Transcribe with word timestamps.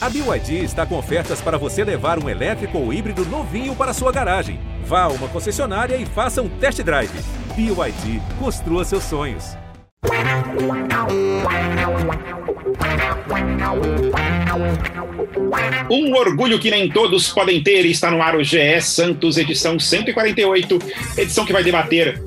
A 0.00 0.08
BYD 0.08 0.62
está 0.62 0.86
com 0.86 0.96
ofertas 0.96 1.40
para 1.40 1.58
você 1.58 1.82
levar 1.82 2.22
um 2.22 2.28
elétrico 2.28 2.78
ou 2.78 2.92
híbrido 2.92 3.24
novinho 3.24 3.74
para 3.74 3.92
sua 3.92 4.12
garagem. 4.12 4.60
Vá 4.84 5.02
a 5.02 5.08
uma 5.08 5.26
concessionária 5.26 5.96
e 5.96 6.06
faça 6.06 6.40
um 6.40 6.48
test 6.48 6.80
drive. 6.82 7.10
BYD, 7.56 8.22
construa 8.38 8.84
seus 8.84 9.02
sonhos. 9.02 9.56
Um 15.90 16.14
orgulho 16.14 16.60
que 16.60 16.70
nem 16.70 16.88
todos 16.88 17.28
podem 17.30 17.60
ter 17.60 17.84
está 17.84 18.08
no 18.08 18.22
ar 18.22 18.36
o 18.36 18.44
GE 18.44 18.80
Santos, 18.80 19.36
edição 19.36 19.80
148, 19.80 20.78
edição 21.16 21.44
que 21.44 21.52
vai 21.52 21.64
debater 21.64 22.22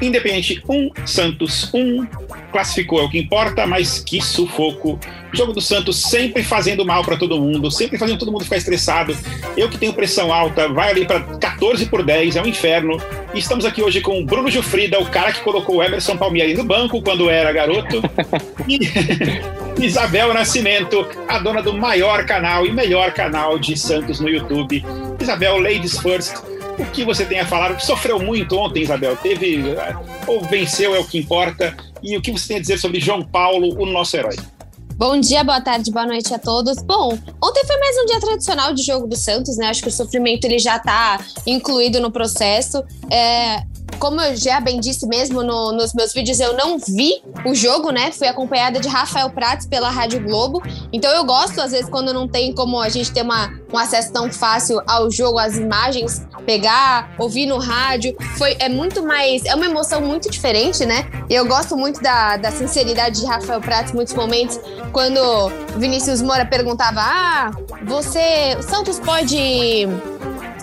Independente 0.00 0.62
1, 0.68 0.90
Santos 1.06 1.70
1. 1.72 2.06
Classificou 2.52 3.00
é 3.00 3.04
o 3.04 3.10
que 3.10 3.18
importa, 3.18 3.66
mas 3.66 3.98
que 3.98 4.20
sufoco. 4.20 4.98
Jogo 5.32 5.52
do 5.52 5.60
Santos 5.60 6.02
sempre 6.02 6.42
fazendo 6.42 6.84
mal 6.84 7.04
para 7.04 7.16
todo 7.16 7.40
mundo, 7.40 7.70
sempre 7.70 7.98
fazendo 7.98 8.18
todo 8.18 8.32
mundo 8.32 8.44
ficar 8.44 8.56
estressado. 8.56 9.16
Eu 9.56 9.68
que 9.68 9.78
tenho 9.78 9.92
pressão 9.92 10.32
alta, 10.32 10.68
vai 10.68 10.90
ali 10.90 11.06
para 11.06 11.20
14 11.20 11.86
por 11.86 12.02
10, 12.02 12.36
é 12.36 12.42
um 12.42 12.46
inferno. 12.46 13.00
E 13.34 13.38
estamos 13.38 13.64
aqui 13.64 13.82
hoje 13.82 14.00
com 14.00 14.24
Bruno 14.24 14.50
Gilfrida, 14.50 14.98
o 14.98 15.06
cara 15.06 15.32
que 15.32 15.40
colocou 15.40 15.76
o 15.76 15.82
Emerson 15.82 16.16
Palmieri 16.16 16.54
no 16.54 16.64
banco 16.64 17.02
quando 17.02 17.28
era 17.28 17.52
garoto. 17.52 18.02
E 18.68 18.80
Isabel 19.78 20.34
Nascimento, 20.34 21.06
a 21.28 21.38
dona 21.38 21.62
do 21.62 21.72
maior 21.72 22.24
canal 22.24 22.66
e 22.66 22.72
melhor 22.72 23.12
canal 23.12 23.58
de 23.58 23.76
Santos 23.78 24.18
no 24.18 24.28
YouTube. 24.28 24.84
Isabel, 25.20 25.58
Ladies 25.58 25.98
First 25.98 26.34
o 26.78 26.86
que 26.90 27.04
você 27.04 27.24
tem 27.24 27.40
a 27.40 27.46
falar? 27.46 27.72
O 27.72 27.76
que 27.76 27.84
sofreu 27.84 28.18
muito 28.18 28.56
ontem, 28.56 28.82
Isabel? 28.82 29.16
Teve. 29.16 29.70
Eh, 29.70 29.96
ou 30.26 30.40
venceu 30.42 30.94
é 30.94 30.98
o 30.98 31.04
que 31.04 31.18
importa. 31.18 31.76
E 32.02 32.16
o 32.16 32.22
que 32.22 32.30
você 32.30 32.48
tem 32.48 32.56
a 32.58 32.60
dizer 32.60 32.78
sobre 32.78 33.00
João 33.00 33.22
Paulo, 33.22 33.80
o 33.80 33.86
nosso 33.86 34.16
herói? 34.16 34.36
Bom 34.96 35.20
dia, 35.20 35.44
boa 35.44 35.60
tarde, 35.60 35.90
boa 35.90 36.06
noite 36.06 36.32
a 36.32 36.38
todos. 36.38 36.82
Bom, 36.82 37.18
ontem 37.42 37.64
foi 37.66 37.78
mais 37.78 37.98
um 37.98 38.06
dia 38.06 38.18
tradicional 38.18 38.72
de 38.72 38.82
jogo 38.82 39.06
do 39.06 39.14
Santos, 39.14 39.58
né? 39.58 39.66
Acho 39.66 39.82
que 39.82 39.88
o 39.88 39.92
sofrimento 39.92 40.46
ele 40.46 40.58
já 40.58 40.78
tá 40.78 41.20
incluído 41.46 42.00
no 42.00 42.10
processo. 42.10 42.82
É, 43.10 43.62
como 43.98 44.20
eu 44.20 44.36
já 44.36 44.60
bem 44.60 44.80
disse 44.80 45.06
mesmo 45.06 45.42
no, 45.42 45.72
nos 45.72 45.92
meus 45.94 46.12
vídeos, 46.12 46.40
eu 46.40 46.56
não 46.56 46.78
vi 46.78 47.22
o 47.44 47.54
jogo, 47.54 47.90
né? 47.90 48.12
Fui 48.12 48.26
acompanhada 48.26 48.78
de 48.80 48.88
Rafael 48.88 49.30
Prates 49.30 49.66
pela 49.66 49.90
Rádio 49.90 50.22
Globo. 50.22 50.62
Então 50.92 51.10
eu 51.12 51.24
gosto, 51.24 51.60
às 51.60 51.72
vezes, 51.72 51.88
quando 51.88 52.12
não 52.12 52.28
tem 52.28 52.54
como 52.54 52.80
a 52.80 52.88
gente 52.88 53.12
ter 53.12 53.22
uma, 53.22 53.52
um 53.72 53.78
acesso 53.78 54.12
tão 54.12 54.32
fácil 54.32 54.80
ao 54.86 55.10
jogo, 55.10 55.38
às 55.38 55.56
imagens, 55.56 56.26
pegar, 56.44 57.14
ouvir 57.18 57.46
no 57.46 57.58
rádio. 57.58 58.16
Foi, 58.38 58.56
é 58.58 58.68
muito 58.68 59.02
mais. 59.04 59.44
É 59.44 59.54
uma 59.54 59.66
emoção 59.66 60.00
muito 60.00 60.30
diferente, 60.30 60.86
né? 60.86 61.10
Eu 61.28 61.46
gosto 61.46 61.76
muito 61.76 62.00
da, 62.00 62.36
da 62.36 62.50
sinceridade 62.50 63.20
de 63.20 63.26
Rafael 63.26 63.60
Prates 63.60 63.92
em 63.92 63.96
muitos 63.96 64.14
momentos. 64.14 64.58
Quando 64.92 65.20
Vinícius 65.76 66.22
Moura 66.22 66.46
perguntava: 66.46 67.00
Ah, 67.02 67.50
você. 67.84 68.56
Santos 68.62 69.00
pode 69.00 69.86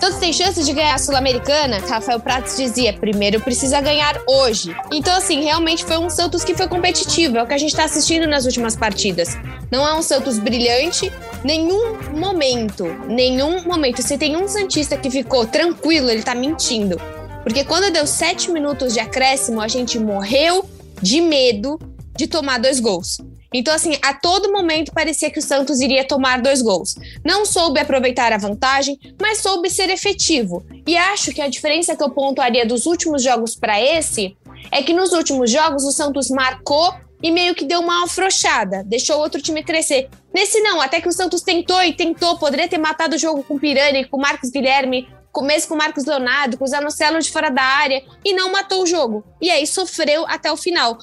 Santos 0.03 0.19
tem 0.19 0.33
chances 0.33 0.65
de 0.65 0.73
ganhar 0.73 0.95
a 0.95 0.97
Sul-Americana? 0.97 1.77
Rafael 1.77 2.19
Prates 2.19 2.57
dizia: 2.57 2.91
primeiro 2.91 3.39
precisa 3.39 3.79
ganhar 3.79 4.19
hoje. 4.27 4.75
Então, 4.91 5.15
assim, 5.15 5.41
realmente 5.41 5.85
foi 5.85 5.97
um 5.97 6.09
Santos 6.09 6.43
que 6.43 6.53
foi 6.53 6.67
competitivo. 6.67 7.37
É 7.37 7.43
o 7.43 7.47
que 7.47 7.53
a 7.53 7.57
gente 7.57 7.69
está 7.69 7.85
assistindo 7.85 8.27
nas 8.27 8.43
últimas 8.43 8.75
partidas. 8.75 9.37
Não 9.71 9.87
é 9.87 9.93
um 9.93 10.01
Santos 10.01 10.37
brilhante, 10.37 11.09
nenhum 11.41 11.97
momento, 12.11 12.83
nenhum 13.07 13.63
momento. 13.63 14.01
Se 14.01 14.17
tem 14.17 14.35
um 14.35 14.45
Santista 14.45 14.97
que 14.97 15.09
ficou 15.09 15.45
tranquilo, 15.45 16.09
ele 16.09 16.21
tá 16.21 16.35
mentindo. 16.35 16.99
Porque 17.41 17.63
quando 17.63 17.89
deu 17.89 18.05
sete 18.05 18.51
minutos 18.51 18.93
de 18.93 18.99
acréscimo, 18.99 19.61
a 19.61 19.69
gente 19.69 19.97
morreu 19.97 20.65
de 21.01 21.21
medo 21.21 21.79
de 22.15 22.27
tomar 22.27 22.59
dois 22.59 22.79
gols. 22.79 23.17
Então, 23.53 23.73
assim, 23.73 23.97
a 24.01 24.13
todo 24.13 24.51
momento 24.51 24.91
parecia 24.91 25.29
que 25.29 25.37
o 25.37 25.41
Santos 25.41 25.79
iria 25.79 26.07
tomar 26.07 26.41
dois 26.41 26.61
gols. 26.61 26.95
Não 27.23 27.45
soube 27.45 27.79
aproveitar 27.79 28.33
a 28.33 28.37
vantagem, 28.37 28.97
mas 29.21 29.39
soube 29.39 29.69
ser 29.69 29.89
efetivo. 29.89 30.65
E 30.87 30.97
acho 30.97 31.31
que 31.31 31.41
a 31.41 31.47
diferença 31.47 31.95
que 31.95 32.03
eu 32.03 32.09
pontuaria 32.09 32.65
dos 32.65 32.87
últimos 32.87 33.21
jogos 33.21 33.55
para 33.55 33.79
esse 33.79 34.35
é 34.71 34.81
que 34.81 34.93
nos 34.93 35.11
últimos 35.11 35.51
jogos 35.51 35.83
o 35.83 35.91
Santos 35.91 36.29
marcou 36.29 36.95
e 37.21 37.31
meio 37.31 37.55
que 37.55 37.63
deu 37.63 37.79
uma 37.79 38.03
afrouxada, 38.03 38.83
deixou 38.83 39.17
outro 39.17 39.41
time 39.41 39.63
crescer. 39.63 40.09
Nesse 40.33 40.59
não, 40.59 40.81
até 40.81 40.99
que 40.99 41.07
o 41.07 41.13
Santos 41.13 41.41
tentou 41.41 41.81
e 41.81 41.93
tentou, 41.93 42.37
poderia 42.37 42.67
ter 42.67 42.77
matado 42.77 43.15
o 43.15 43.19
jogo 43.19 43.43
com 43.43 43.55
o 43.55 43.59
Pirani, 43.59 44.05
com 44.05 44.17
o 44.17 44.21
Marcos 44.21 44.49
Guilherme, 44.49 45.07
mesmo 45.41 45.69
com 45.69 45.75
o 45.75 45.77
Marcos 45.77 46.05
Leonardo, 46.05 46.57
com 46.57 46.65
o 46.65 46.67
Zanocelo 46.67 47.19
de 47.19 47.31
fora 47.31 47.49
da 47.49 47.63
área, 47.63 48.03
e 48.25 48.33
não 48.33 48.51
matou 48.51 48.83
o 48.83 48.85
jogo. 48.85 49.23
E 49.41 49.49
aí 49.49 49.65
sofreu 49.65 50.25
até 50.27 50.51
o 50.51 50.57
final. 50.57 50.97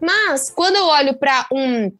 Mas 0.00 0.50
quando 0.50 0.76
eu 0.76 0.84
olho 0.84 1.18
para 1.18 1.46
um 1.52 1.90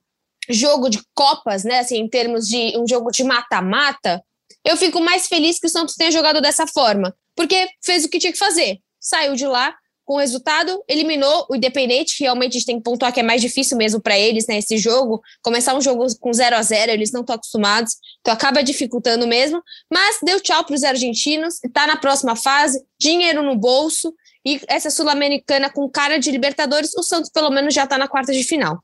jogo 0.49 0.89
de 0.89 1.01
copas, 1.15 1.65
né, 1.65 1.81
assim, 1.81 1.99
em 1.99 2.09
termos 2.09 2.47
de 2.47 2.77
um 2.79 2.87
jogo 2.87 3.11
de 3.11 3.25
mata-mata, 3.25 4.23
eu 4.65 4.77
fico 4.77 5.01
mais 5.01 5.27
feliz 5.27 5.59
que 5.59 5.67
o 5.67 5.71
Santos 5.71 5.95
tenha 5.95 6.11
jogado 6.11 6.41
dessa 6.41 6.67
forma, 6.67 7.15
porque 7.35 7.69
fez 7.85 8.05
o 8.05 8.09
que 8.09 8.19
tinha 8.19 8.33
que 8.33 8.39
fazer. 8.39 8.79
Saiu 9.01 9.35
de 9.35 9.47
lá 9.47 9.75
com 10.05 10.19
resultado, 10.19 10.83
eliminou 10.89 11.47
o 11.51 11.57
Independente, 11.57 12.17
que 12.17 12.23
realmente 12.23 12.53
a 12.53 12.59
gente 12.59 12.67
tem 12.67 12.77
que 12.77 12.85
pontuar 12.85 13.13
que 13.13 13.19
é 13.19 13.25
mais 13.25 13.43
difícil 13.43 13.77
mesmo 13.77 14.01
para 14.01 14.17
eles, 14.17 14.47
né, 14.47 14.59
esse 14.59 14.79
jogo. 14.79 15.21
Começar 15.43 15.75
um 15.75 15.81
jogo 15.81 16.07
com 16.21 16.33
0 16.33 16.57
a 16.57 16.63
0 16.63 16.93
eles 16.93 17.11
não 17.11 17.23
estão 17.23 17.35
acostumados, 17.35 17.97
então 18.21 18.33
acaba 18.33 18.63
dificultando 18.63 19.27
mesmo. 19.27 19.61
Mas 19.93 20.19
deu 20.23 20.41
tchau 20.41 20.65
para 20.65 20.77
os 20.77 20.85
argentinos, 20.85 21.63
está 21.65 21.89
na 21.89 21.97
próxima 21.97 22.37
fase, 22.37 22.81
dinheiro 23.01 23.43
no 23.43 23.57
bolso, 23.57 24.15
e 24.47 24.61
essa 24.69 24.91
Sul-Americana 24.91 25.69
com 25.69 25.91
cara 25.91 26.19
de 26.19 26.31
Libertadores, 26.31 26.95
o 26.97 27.03
Santos 27.03 27.29
pelo 27.31 27.51
menos 27.51 27.75
já 27.75 27.83
está 27.83 27.99
na 27.99 28.07
quarta 28.07 28.33
de 28.33 28.45
final. 28.45 28.81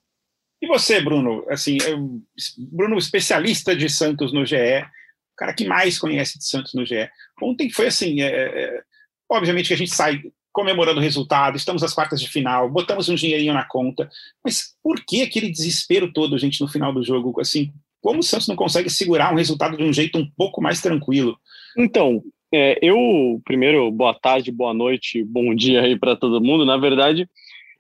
E 0.61 0.67
você, 0.67 1.01
Bruno? 1.01 1.47
Assim, 1.49 1.79
eu, 1.87 2.21
Bruno, 2.59 2.99
especialista 2.99 3.75
de 3.75 3.89
Santos 3.89 4.33
no 4.33 4.45
GE, 4.45 4.57
o 4.57 5.37
cara 5.37 5.55
que 5.55 5.65
mais 5.65 6.01
conhece 6.01 6.37
de 6.37 6.45
Santos 6.45 6.75
no 6.75 6.85
GE. 6.85 7.09
Ontem 7.41 7.71
foi 7.71 7.87
assim, 7.87 8.21
é, 8.23 8.27
é, 8.27 8.83
obviamente 9.31 9.69
que 9.69 9.75
a 9.75 9.79
gente 9.79 9.95
sai 9.95 10.21
comemorando 10.53 10.99
o 10.99 11.03
resultado, 11.03 11.57
estamos 11.57 11.81
nas 11.81 11.95
quartas 11.95 12.21
de 12.21 12.29
final, 12.29 12.69
botamos 12.69 13.09
um 13.09 13.15
dinheirinho 13.15 13.55
na 13.55 13.65
conta, 13.65 14.11
mas 14.45 14.75
por 14.83 15.03
que 15.05 15.23
aquele 15.23 15.51
desespero 15.51 16.13
todo, 16.13 16.37
gente, 16.37 16.61
no 16.61 16.69
final 16.69 16.93
do 16.93 17.05
jogo? 17.05 17.41
Assim, 17.41 17.73
como 18.01 18.19
o 18.19 18.23
Santos 18.23 18.49
não 18.49 18.57
consegue 18.57 18.91
segurar 18.91 19.33
um 19.33 19.37
resultado 19.37 19.77
de 19.77 19.85
um 19.85 19.93
jeito 19.93 20.19
um 20.19 20.29
pouco 20.37 20.61
mais 20.61 20.81
tranquilo? 20.81 21.39
Então, 21.79 22.23
é, 22.53 22.79
eu, 22.83 23.41
primeiro, 23.45 23.91
boa 23.91 24.13
tarde, 24.13 24.53
boa 24.53 24.75
noite, 24.75 25.25
bom 25.25 25.55
dia 25.55 25.81
aí 25.81 25.99
para 25.99 26.15
todo 26.15 26.41
mundo. 26.41 26.67
Na 26.67 26.77
verdade, 26.77 27.27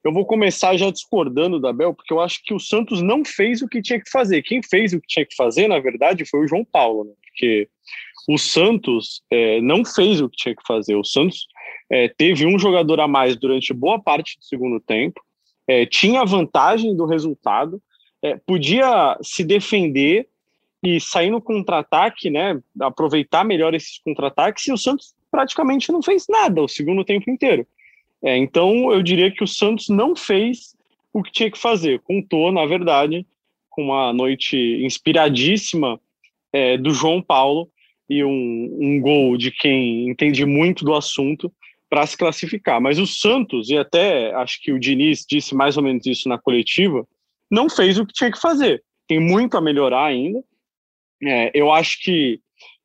eu 0.02 0.12
vou 0.12 0.24
começar 0.24 0.76
já 0.76 0.90
discordando 0.90 1.60
da 1.60 1.72
Bel, 1.72 1.94
porque 1.94 2.12
eu 2.12 2.20
acho 2.20 2.42
que 2.42 2.54
o 2.54 2.58
Santos 2.58 3.02
não 3.02 3.22
fez 3.24 3.60
o 3.60 3.68
que 3.68 3.82
tinha 3.82 4.00
que 4.00 4.10
fazer. 4.10 4.42
Quem 4.42 4.62
fez 4.62 4.94
o 4.94 5.00
que 5.00 5.06
tinha 5.06 5.26
que 5.26 5.36
fazer, 5.36 5.68
na 5.68 5.78
verdade, 5.78 6.24
foi 6.24 6.40
o 6.40 6.48
João 6.48 6.64
Paulo, 6.64 7.04
né? 7.04 7.12
porque 7.22 7.68
o 8.28 8.38
Santos 8.38 9.22
é, 9.30 9.60
não 9.60 9.84
fez 9.84 10.20
o 10.20 10.28
que 10.28 10.36
tinha 10.36 10.56
que 10.56 10.66
fazer. 10.66 10.96
O 10.96 11.04
Santos 11.04 11.46
é, 11.90 12.08
teve 12.08 12.46
um 12.46 12.58
jogador 12.58 12.98
a 13.00 13.06
mais 13.06 13.36
durante 13.36 13.74
boa 13.74 14.00
parte 14.00 14.38
do 14.38 14.44
segundo 14.44 14.80
tempo, 14.80 15.20
é, 15.68 15.84
tinha 15.84 16.24
vantagem 16.24 16.96
do 16.96 17.04
resultado, 17.04 17.80
é, 18.22 18.36
podia 18.46 19.18
se 19.22 19.44
defender 19.44 20.28
e 20.82 21.00
sair 21.00 21.30
no 21.30 21.40
contra-ataque, 21.40 22.28
né, 22.28 22.60
aproveitar 22.80 23.44
melhor 23.44 23.74
esses 23.74 23.98
contra-ataques, 23.98 24.66
e 24.66 24.72
o 24.72 24.76
Santos 24.76 25.14
praticamente 25.30 25.92
não 25.92 26.02
fez 26.02 26.26
nada 26.28 26.62
o 26.62 26.68
segundo 26.68 27.04
tempo 27.04 27.30
inteiro. 27.30 27.66
É, 28.22 28.36
então, 28.36 28.92
eu 28.92 29.02
diria 29.02 29.30
que 29.30 29.42
o 29.42 29.48
Santos 29.48 29.88
não 29.88 30.14
fez 30.14 30.76
o 31.12 31.22
que 31.22 31.32
tinha 31.32 31.50
que 31.50 31.58
fazer. 31.58 32.00
Contou, 32.00 32.52
na 32.52 32.64
verdade, 32.66 33.26
com 33.68 33.84
uma 33.84 34.12
noite 34.12 34.56
inspiradíssima 34.84 36.00
é, 36.52 36.76
do 36.76 36.90
João 36.90 37.22
Paulo 37.22 37.68
e 38.08 38.22
um, 38.22 38.78
um 38.80 39.00
gol 39.00 39.36
de 39.36 39.50
quem 39.50 40.08
entende 40.08 40.44
muito 40.44 40.84
do 40.84 40.94
assunto 40.94 41.52
para 41.88 42.06
se 42.06 42.16
classificar. 42.16 42.80
Mas 42.80 42.98
o 42.98 43.06
Santos, 43.06 43.70
e 43.70 43.76
até 43.76 44.32
acho 44.34 44.60
que 44.62 44.72
o 44.72 44.78
Diniz 44.78 45.24
disse 45.28 45.54
mais 45.54 45.76
ou 45.76 45.82
menos 45.82 46.06
isso 46.06 46.28
na 46.28 46.38
coletiva, 46.38 47.06
não 47.50 47.68
fez 47.68 47.98
o 47.98 48.06
que 48.06 48.12
tinha 48.12 48.30
que 48.30 48.40
fazer. 48.40 48.82
Tem 49.06 49.18
muito 49.18 49.56
a 49.56 49.60
melhorar 49.60 50.04
ainda. 50.04 50.42
É, 51.24 51.50
eu 51.54 51.70
acho 51.70 52.02
que 52.02 52.40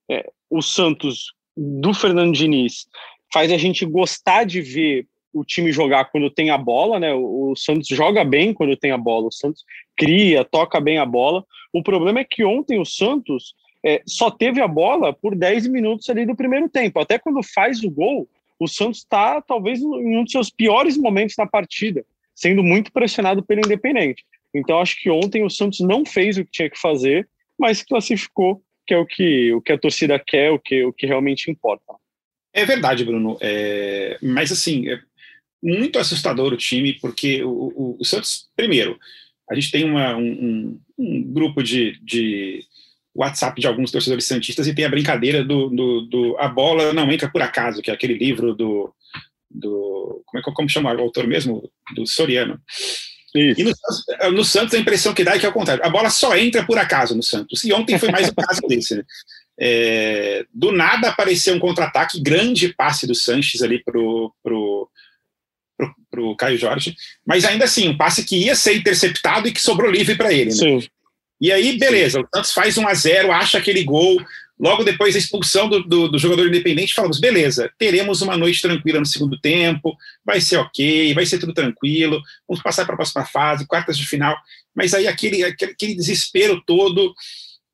é, 0.10 0.30
o 0.50 0.62
Santos 0.62 1.34
do 1.56 1.94
Fernando 1.94 2.34
Diniz 2.34 2.86
faz 3.34 3.52
a 3.52 3.58
gente 3.58 3.86
gostar 3.86 4.44
de 4.44 4.62
ver 4.62 5.08
o 5.34 5.44
time 5.44 5.72
jogar 5.72 6.06
quando 6.06 6.30
tem 6.30 6.50
a 6.50 6.58
bola, 6.58 7.00
né? 7.00 7.14
O, 7.14 7.52
o 7.52 7.56
Santos 7.56 7.88
joga 7.88 8.24
bem 8.24 8.54
quando 8.54 8.78
tem 8.78 8.92
a 8.92 8.98
bola, 8.98 9.28
o 9.28 9.32
Santos 9.32 9.64
cria, 9.96 10.46
toca 10.46 10.80
bem 10.80 10.98
a 10.98 11.06
bola. 11.06 11.44
O 11.74 11.84
problema 11.84 12.20
é 12.20 12.24
que 12.24 12.44
ontem 12.44 12.80
o 12.80 12.86
Santos 12.86 13.54
é, 13.86 14.02
só 14.06 14.32
teve 14.32 14.62
a 14.62 14.68
bola 14.68 15.14
por 15.14 15.36
10 15.36 15.68
minutos 15.68 16.10
ali 16.10 16.26
do 16.26 16.36
primeiro 16.36 16.70
tempo. 16.70 17.00
Até 17.00 17.20
quando 17.20 17.42
faz 17.44 17.84
o 17.84 17.90
gol, 17.90 18.28
o 18.60 18.68
Santos 18.68 19.00
está 19.00 19.42
talvez 19.42 19.80
em 19.80 20.18
um 20.18 20.24
dos 20.24 20.32
seus 20.32 20.50
piores 20.50 20.98
momentos 20.98 21.36
na 21.38 21.46
partida, 21.46 22.04
sendo 22.34 22.64
muito 22.64 22.92
pressionado 22.92 23.44
pelo 23.44 23.62
Independente. 23.62 24.24
Então 24.54 24.80
acho 24.80 25.00
que 25.00 25.10
ontem 25.10 25.44
o 25.44 25.50
Santos 25.50 25.80
não 25.80 26.06
fez 26.06 26.38
o 26.38 26.46
que 26.46 26.52
tinha 26.52 26.70
que 26.70 26.80
fazer 26.80 27.28
mas 27.58 27.84
classificou, 27.84 28.62
que 28.86 28.94
é 28.94 28.98
o 28.98 29.06
que, 29.06 29.54
o 29.54 29.62
que 29.62 29.72
a 29.72 29.78
torcida 29.78 30.18
quer, 30.20 30.52
o 30.52 30.60
que, 30.60 30.84
o 30.84 30.94
que 30.94 31.06
realmente 31.06 31.52
importa. 31.52 31.94
É 32.54 32.66
verdade, 32.66 33.04
Bruno. 33.04 33.38
É, 33.42 34.18
mas 34.22 34.52
assim, 34.52 34.90
é 34.90 35.00
muito 35.62 36.00
assustador 36.00 36.54
o 36.54 36.58
time, 36.58 36.94
porque 36.94 37.44
o, 37.44 37.50
o, 37.50 37.98
o 38.00 38.06
Santos, 38.06 38.50
primeiro, 38.56 38.98
a 39.50 39.56
gente 39.56 39.72
tem 39.72 39.84
uma, 39.84 40.16
um, 40.16 40.80
um, 40.98 41.24
grupo 41.24 41.64
de, 41.64 42.00
de 42.04 42.64
WhatsApp 43.16 43.60
de 43.60 43.68
alguns 43.68 43.92
torcedores 43.92 44.26
santistas 44.26 44.68
e 44.68 44.74
tem 44.74 44.86
a 44.86 44.90
brincadeira 44.90 45.44
do, 45.44 45.70
do, 45.70 46.02
do, 46.02 46.38
A 46.38 46.48
Bola 46.48 46.94
Não 46.94 47.12
Entra 47.12 47.30
Por 47.30 47.42
Acaso, 47.42 47.82
que 47.82 47.90
é 47.90 47.94
aquele 47.94 48.14
livro 48.14 48.54
do. 48.54 48.94
do 49.50 50.24
como, 50.26 50.40
é, 50.40 50.54
como 50.54 50.70
chama 50.70 50.94
o 50.94 51.02
autor 51.02 51.28
mesmo? 51.28 51.70
Do 51.96 52.06
Soriano. 52.06 52.60
Isso. 53.38 53.62
E 53.62 53.64
no, 53.64 54.32
no, 54.32 54.44
Santos 54.44 54.74
a 54.74 54.78
impressão 54.78 55.14
que 55.14 55.24
dá 55.24 55.36
é 55.36 55.40
que 55.40 55.46
é 55.46 55.50
o 55.50 55.54
contrário. 55.54 55.86
A 55.86 55.90
bola 55.90 56.10
só 56.10 56.36
entra 56.38 56.66
por 56.66 56.78
acaso 56.78 57.16
no 57.16 57.24
Santos. 57.24 57.64
E 57.64 57.74
ontem 57.74 57.98
foi 57.98 58.10
mais 58.10 58.30
um 58.30 58.34
caso 58.34 58.62
desse. 58.68 58.96
Né? 58.96 59.04
É, 59.60 60.46
do 60.54 60.72
nada 60.72 61.10
apareceu 61.10 61.56
um 61.56 61.60
contra-ataque, 61.60 62.22
grande 62.22 62.74
passe 62.74 63.08
do 63.08 63.16
Sanches 63.16 63.62
ali 63.62 63.84
pro, 63.84 64.34
pro, 64.44 64.90
pro, 65.78 65.96
pro 66.12 66.36
Caio 66.36 66.58
Jorge, 66.58 66.96
mas 67.26 67.44
ainda 67.44 67.66
assim, 67.66 67.90
um 67.90 67.98
passe 67.98 68.24
que 68.24 68.38
ia 68.38 68.56
ser 68.56 68.76
interceptado 68.76 69.48
e 69.48 69.52
que 69.52 69.62
sobrou 69.62 69.90
livre 69.90 70.16
para 70.16 70.32
ele. 70.32 70.52
Né? 70.52 70.56
Sim. 70.56 70.88
E 71.40 71.52
aí, 71.52 71.78
beleza, 71.78 72.20
o 72.20 72.28
Santos 72.34 72.52
faz 72.52 72.78
1 72.78 72.88
a 72.88 72.94
0 72.94 73.32
acha 73.32 73.58
aquele 73.58 73.84
gol. 73.84 74.18
Logo 74.60 74.84
depois 74.84 75.14
da 75.14 75.20
expulsão 75.20 75.70
do, 75.70 75.84
do, 75.84 76.08
do, 76.10 76.18
jogador 76.18 76.48
independente, 76.48 76.94
falamos: 76.94 77.20
beleza, 77.20 77.72
teremos 77.78 78.22
uma 78.22 78.36
noite 78.36 78.62
tranquila 78.62 79.00
no 79.00 79.06
segundo 79.06 79.40
tempo, 79.40 79.96
vai 80.26 80.42
ser 80.42 80.58
ok, 80.58 81.14
vai 81.14 81.26
ser 81.26 81.38
tudo 81.38 81.54
tranquilo, 81.54 82.20
vamos 82.48 82.64
passar 82.64 82.84
para 82.84 82.96
a 82.96 82.98
próxima 82.98 83.24
fase, 83.26 83.68
quartas 83.68 83.98
de 83.98 84.08
final. 84.08 84.36
Mas 84.76 84.94
aí 84.94 85.08
aquele, 85.08 85.44
aquele, 85.44 85.72
aquele 85.72 85.96
desespero 85.96 86.62
todo 86.66 87.14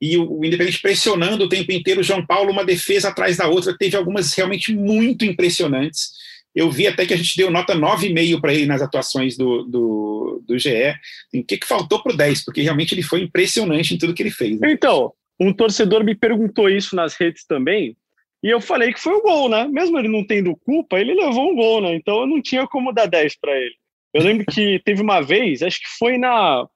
e 0.01 0.17
o, 0.17 0.39
o 0.39 0.45
Independente 0.45 0.81
pressionando 0.81 1.45
o 1.45 1.49
tempo 1.49 1.71
inteiro, 1.71 2.01
o 2.01 2.03
João 2.03 2.25
Paulo, 2.25 2.51
uma 2.51 2.65
defesa 2.65 3.07
atrás 3.07 3.37
da 3.37 3.47
outra, 3.47 3.77
teve 3.77 3.95
algumas 3.95 4.33
realmente 4.33 4.75
muito 4.75 5.23
impressionantes. 5.23 6.11
Eu 6.53 6.69
vi 6.69 6.85
até 6.85 7.05
que 7.05 7.13
a 7.13 7.17
gente 7.17 7.37
deu 7.37 7.49
nota 7.49 7.73
9,5 7.73 8.41
para 8.41 8.53
ele 8.53 8.65
nas 8.65 8.81
atuações 8.81 9.37
do, 9.37 9.63
do, 9.63 10.43
do 10.45 10.59
GE. 10.59 10.93
O 11.33 11.43
que, 11.45 11.57
que 11.57 11.65
faltou 11.65 12.03
para 12.03 12.13
o 12.13 12.17
10? 12.17 12.43
Porque 12.43 12.61
realmente 12.61 12.93
ele 12.93 13.01
foi 13.01 13.21
impressionante 13.21 13.93
em 13.93 13.97
tudo 13.97 14.13
que 14.13 14.21
ele 14.21 14.29
fez. 14.29 14.59
Né? 14.59 14.73
Então, 14.73 15.13
um 15.39 15.53
torcedor 15.53 16.03
me 16.03 16.15
perguntou 16.15 16.69
isso 16.69 16.95
nas 16.95 17.15
redes 17.15 17.45
também, 17.45 17.95
e 18.43 18.49
eu 18.49 18.59
falei 18.59 18.93
que 18.93 18.99
foi 18.99 19.13
o 19.13 19.21
gol, 19.21 19.47
né? 19.47 19.67
Mesmo 19.67 19.97
ele 19.97 20.09
não 20.09 20.25
tendo 20.25 20.55
culpa, 20.57 20.99
ele 20.99 21.13
levou 21.13 21.51
um 21.51 21.55
gol, 21.55 21.81
né? 21.81 21.95
Então 21.95 22.21
eu 22.21 22.27
não 22.27 22.41
tinha 22.41 22.67
como 22.67 22.91
dar 22.91 23.05
10 23.05 23.39
para 23.39 23.55
ele. 23.55 23.75
Eu 24.13 24.21
lembro 24.21 24.45
que 24.45 24.79
teve 24.83 25.01
uma 25.01 25.21
vez, 25.21 25.63
acho 25.63 25.79
que 25.79 25.87
foi 25.97 26.17
na 26.17 26.67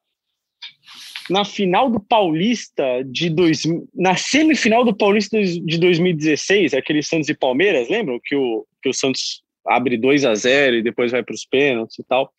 na 1.30 1.44
final 1.44 1.90
do 1.90 2.00
Paulista 2.00 3.04
de 3.04 3.30
dois, 3.30 3.64
na 3.94 4.16
semifinal 4.16 4.86
do 4.86 4.96
Paulista 4.96 5.38
de 5.44 5.78
2016, 5.78 6.74
aquele 6.74 7.04
Santos 7.04 7.28
e 7.28 7.36
Palmeiras, 7.36 7.90
lembram 7.90 8.18
que 8.24 8.34
o 8.34 8.66
que 8.82 8.90
o 8.90 8.94
Santos 8.94 9.44
abre 9.68 9.98
2 9.98 10.24
a 10.24 10.34
0 10.34 10.78
e 10.78 10.82
depois 10.82 11.12
vai 11.12 11.22
para 11.22 11.36
os 11.36 11.46
pênaltis 11.46 12.00
e 12.00 12.04
tal. 12.06 12.32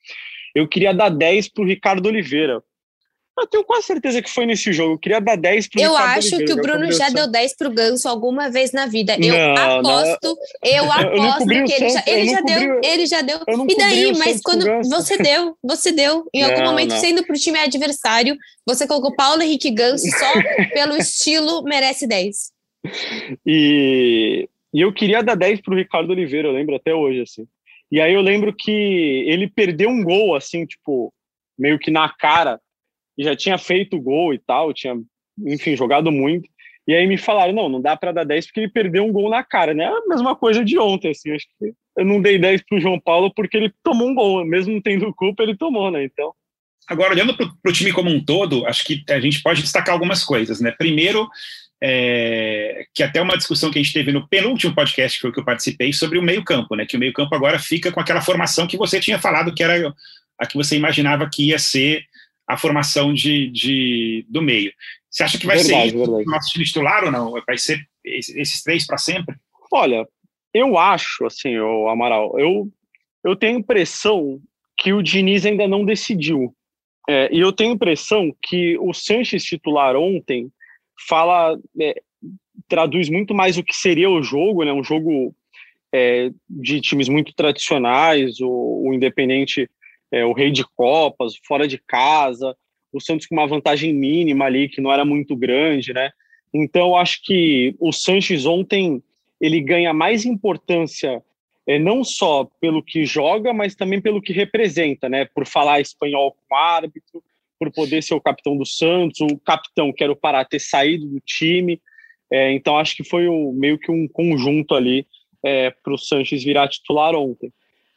Eu 0.54 0.66
queria 0.66 0.94
dar 0.94 1.10
10 1.10 1.50
para 1.50 1.62
o 1.62 1.66
Ricardo 1.66 2.06
Oliveira. 2.06 2.62
Eu 3.40 3.46
tenho 3.46 3.64
quase 3.64 3.86
certeza 3.86 4.20
que 4.20 4.30
foi 4.30 4.46
nesse 4.46 4.72
jogo. 4.72 4.94
Eu 4.94 4.98
queria 4.98 5.20
dar 5.20 5.36
10 5.36 5.68
para 5.68 5.80
o 5.80 5.84
Eu 5.84 5.96
acho 5.96 6.36
que 6.38 6.52
o 6.52 6.56
Bruno 6.56 6.90
já 6.92 7.08
deu 7.08 7.30
10 7.30 7.56
para 7.56 7.68
o 7.68 7.72
Ganso 7.72 8.08
alguma 8.08 8.50
vez 8.50 8.72
na 8.72 8.86
vida. 8.86 9.16
Eu 9.18 9.34
não, 9.34 9.78
aposto, 9.78 10.24
não. 10.24 10.70
eu 10.70 10.92
aposto 10.92 11.52
eu 11.52 11.64
que 11.64 11.72
ele 11.72 11.88
já, 11.90 12.04
ele 12.06 12.28
já 12.28 12.40
deu, 12.40 12.80
ele 12.82 13.06
já 13.06 13.20
deu. 13.22 13.38
E 13.68 13.76
daí, 13.76 14.12
mas 14.16 14.40
quando 14.40 14.64
você 14.88 15.16
deu, 15.18 15.56
você 15.62 15.92
deu. 15.92 16.28
Em 16.34 16.42
algum 16.42 16.62
não, 16.62 16.70
momento, 16.70 16.94
sendo 16.94 17.24
para 17.24 17.34
o 17.34 17.38
time 17.38 17.58
adversário, 17.58 18.36
você 18.66 18.86
colocou 18.86 19.14
Paulo 19.14 19.42
Henrique 19.42 19.70
Ganso 19.70 20.06
só 20.10 20.32
pelo 20.74 20.96
estilo 20.96 21.62
merece 21.62 22.06
10. 22.06 22.52
E 23.46 24.48
e 24.72 24.80
eu 24.80 24.92
queria 24.92 25.22
dar 25.22 25.34
10 25.34 25.62
para 25.62 25.74
o 25.74 25.76
Ricardo 25.76 26.10
Oliveira, 26.10 26.48
eu 26.48 26.52
lembro 26.52 26.74
até 26.76 26.94
hoje, 26.94 27.22
assim. 27.22 27.46
E 27.90 28.00
aí 28.00 28.12
eu 28.12 28.20
lembro 28.20 28.54
que 28.54 28.70
ele 29.26 29.48
perdeu 29.48 29.88
um 29.88 30.04
gol, 30.04 30.36
assim, 30.36 30.66
tipo, 30.66 31.12
meio 31.58 31.78
que 31.78 31.90
na 31.90 32.08
cara, 32.10 32.60
e 33.18 33.24
já 33.24 33.34
tinha 33.34 33.58
feito 33.58 34.00
gol 34.00 34.32
e 34.32 34.38
tal, 34.38 34.72
tinha, 34.72 34.94
enfim, 35.44 35.76
jogado 35.76 36.12
muito. 36.12 36.48
E 36.86 36.94
aí 36.94 37.06
me 37.06 37.18
falaram, 37.18 37.52
não, 37.52 37.68
não 37.68 37.82
dá 37.82 37.96
para 37.96 38.12
dar 38.12 38.24
10 38.24 38.46
porque 38.46 38.60
ele 38.60 38.70
perdeu 38.70 39.04
um 39.04 39.12
gol 39.12 39.28
na 39.28 39.42
cara, 39.42 39.74
né? 39.74 39.84
A 39.84 40.08
mesma 40.08 40.34
coisa 40.34 40.64
de 40.64 40.78
ontem, 40.78 41.10
assim, 41.10 41.32
acho 41.32 41.46
que 41.58 41.74
eu 41.98 42.04
não 42.04 42.22
dei 42.22 42.38
10 42.38 42.62
para 42.62 42.78
o 42.78 42.80
João 42.80 42.98
Paulo 42.98 43.30
porque 43.34 43.56
ele 43.56 43.70
tomou 43.82 44.08
um 44.08 44.14
gol, 44.14 44.44
mesmo 44.44 44.80
tendo 44.80 45.12
culpa, 45.12 45.42
ele 45.42 45.56
tomou, 45.56 45.90
né? 45.90 46.04
Então... 46.04 46.32
Agora, 46.88 47.12
olhando 47.12 47.36
para 47.36 47.46
o 47.66 47.72
time 47.72 47.92
como 47.92 48.08
um 48.08 48.24
todo, 48.24 48.64
acho 48.66 48.82
que 48.84 49.04
a 49.10 49.20
gente 49.20 49.42
pode 49.42 49.60
destacar 49.60 49.92
algumas 49.92 50.24
coisas, 50.24 50.60
né? 50.60 50.70
Primeiro, 50.70 51.28
é, 51.82 52.86
que 52.94 53.02
até 53.02 53.20
uma 53.20 53.36
discussão 53.36 53.70
que 53.70 53.78
a 53.78 53.82
gente 53.82 53.92
teve 53.92 54.10
no 54.10 54.26
penúltimo 54.26 54.74
podcast 54.74 55.20
que, 55.20 55.30
que 55.30 55.40
eu 55.40 55.44
participei 55.44 55.92
sobre 55.92 56.18
o 56.18 56.22
meio-campo, 56.22 56.74
né? 56.74 56.86
Que 56.86 56.96
o 56.96 57.00
meio-campo 57.00 57.34
agora 57.34 57.58
fica 57.58 57.92
com 57.92 58.00
aquela 58.00 58.22
formação 58.22 58.66
que 58.66 58.78
você 58.78 58.98
tinha 58.98 59.18
falado 59.18 59.54
que 59.54 59.62
era 59.62 59.94
a 60.38 60.46
que 60.46 60.56
você 60.56 60.76
imaginava 60.76 61.28
que 61.30 61.48
ia 61.48 61.58
ser 61.58 62.02
a 62.48 62.56
formação 62.56 63.12
de, 63.12 63.50
de 63.50 64.26
do 64.28 64.40
meio. 64.40 64.72
Você 65.10 65.22
acha 65.22 65.38
que 65.38 65.46
vai 65.46 65.58
verdade, 65.58 65.90
ser 65.90 65.96
o 65.96 66.24
nosso 66.24 66.50
time 66.50 66.64
titular 66.64 67.04
ou 67.04 67.10
não? 67.10 67.32
Vai 67.46 67.58
ser 67.58 67.78
esses 68.04 68.62
três 68.62 68.86
para 68.86 68.96
sempre? 68.96 69.36
Olha, 69.70 70.06
eu 70.54 70.78
acho, 70.78 71.26
assim, 71.26 71.58
o 71.58 71.88
Amaral, 71.88 72.38
eu, 72.38 72.68
eu 73.22 73.36
tenho 73.36 73.58
impressão 73.58 74.40
que 74.78 74.92
o 74.92 75.02
Diniz 75.02 75.44
ainda 75.44 75.68
não 75.68 75.84
decidiu. 75.84 76.54
É, 77.08 77.28
e 77.32 77.40
eu 77.40 77.52
tenho 77.52 77.74
impressão 77.74 78.34
que 78.42 78.78
o 78.78 78.92
Sanches 78.92 79.44
titular 79.44 79.96
ontem 79.96 80.50
fala, 81.08 81.58
é, 81.80 82.00
traduz 82.66 83.08
muito 83.08 83.34
mais 83.34 83.58
o 83.58 83.62
que 83.62 83.74
seria 83.74 84.10
o 84.10 84.22
jogo, 84.22 84.64
né? 84.64 84.72
Um 84.72 84.84
jogo 84.84 85.34
é, 85.92 86.30
de 86.48 86.80
times 86.80 87.08
muito 87.08 87.34
tradicionais, 87.34 88.40
o, 88.40 88.84
o 88.86 88.94
Independente, 88.94 89.68
é, 90.12 90.24
o 90.24 90.32
rei 90.32 90.50
de 90.50 90.64
Copas, 90.76 91.34
fora 91.46 91.66
de 91.66 91.78
casa, 91.78 92.56
o 92.92 93.00
Santos 93.00 93.26
com 93.26 93.34
uma 93.34 93.46
vantagem 93.46 93.92
mínima 93.92 94.46
ali, 94.46 94.68
que 94.68 94.80
não 94.80 94.92
era 94.92 95.04
muito 95.04 95.36
grande, 95.36 95.92
né? 95.92 96.10
Então, 96.52 96.96
acho 96.96 97.22
que 97.22 97.74
o 97.78 97.92
Sanches 97.92 98.46
ontem 98.46 99.02
ele 99.40 99.60
ganha 99.60 99.92
mais 99.92 100.24
importância 100.24 101.22
é, 101.66 101.78
não 101.78 102.02
só 102.02 102.48
pelo 102.60 102.82
que 102.82 103.04
joga, 103.04 103.52
mas 103.52 103.74
também 103.74 104.00
pelo 104.00 104.22
que 104.22 104.32
representa, 104.32 105.08
né? 105.08 105.26
Por 105.26 105.46
falar 105.46 105.80
espanhol 105.80 106.34
com 106.48 106.56
árbitro, 106.56 107.22
por 107.58 107.70
poder 107.70 108.02
ser 108.02 108.14
o 108.14 108.20
capitão 108.20 108.56
do 108.56 108.64
Santos, 108.64 109.20
o 109.20 109.38
capitão 109.38 109.92
que 109.92 110.02
era 110.02 110.12
o 110.12 110.16
Pará 110.16 110.44
ter 110.44 110.60
saído 110.60 111.06
do 111.06 111.20
time. 111.20 111.80
É, 112.30 112.52
então 112.52 112.78
acho 112.78 112.96
que 112.96 113.04
foi 113.04 113.28
o, 113.28 113.52
meio 113.52 113.78
que 113.78 113.90
um 113.90 114.08
conjunto 114.08 114.74
ali 114.74 115.06
é, 115.44 115.70
para 115.70 115.92
o 115.92 115.98
Sanches 115.98 116.42
virar 116.42 116.68
titular 116.68 117.14
ontem. 117.14 117.52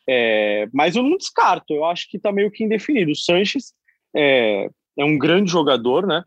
É, 0.08 0.68
mas 0.74 0.96
eu 0.96 1.04
não 1.04 1.18
descarto, 1.18 1.74
eu 1.74 1.86
acho 1.86 2.10
que 2.10 2.18
está 2.18 2.32
meio 2.32 2.52
que 2.52 2.64
indefinido. 2.64 3.12
O 3.12 3.16
Sanches 3.16 3.74
é, 4.16 4.70
é, 4.98 5.06
um 5.06 5.18
grande 5.18 5.52
jogador, 5.52 6.06
né? 6.06 6.24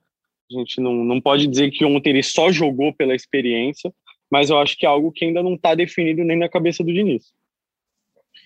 A 0.50 0.58
gente 0.58 0.80
não, 0.80 0.92
não 0.92 1.20
pode 1.20 1.46
dizer 1.46 1.70
que 1.70 1.84
ontem 1.84 2.10
ele 2.10 2.22
só 2.22 2.52
jogou 2.52 2.94
pela 2.94 3.14
experiência, 3.14 3.92
mas 4.30 4.50
eu 4.50 4.58
acho 4.58 4.76
que 4.76 4.86
é 4.86 4.88
algo 4.88 5.12
que 5.12 5.24
ainda 5.24 5.42
não 5.42 5.54
está 5.54 5.74
definido 5.74 6.22
nem 6.22 6.38
na 6.38 6.48
cabeça 6.48 6.84
do 6.84 6.92
Diniz. 6.92 7.32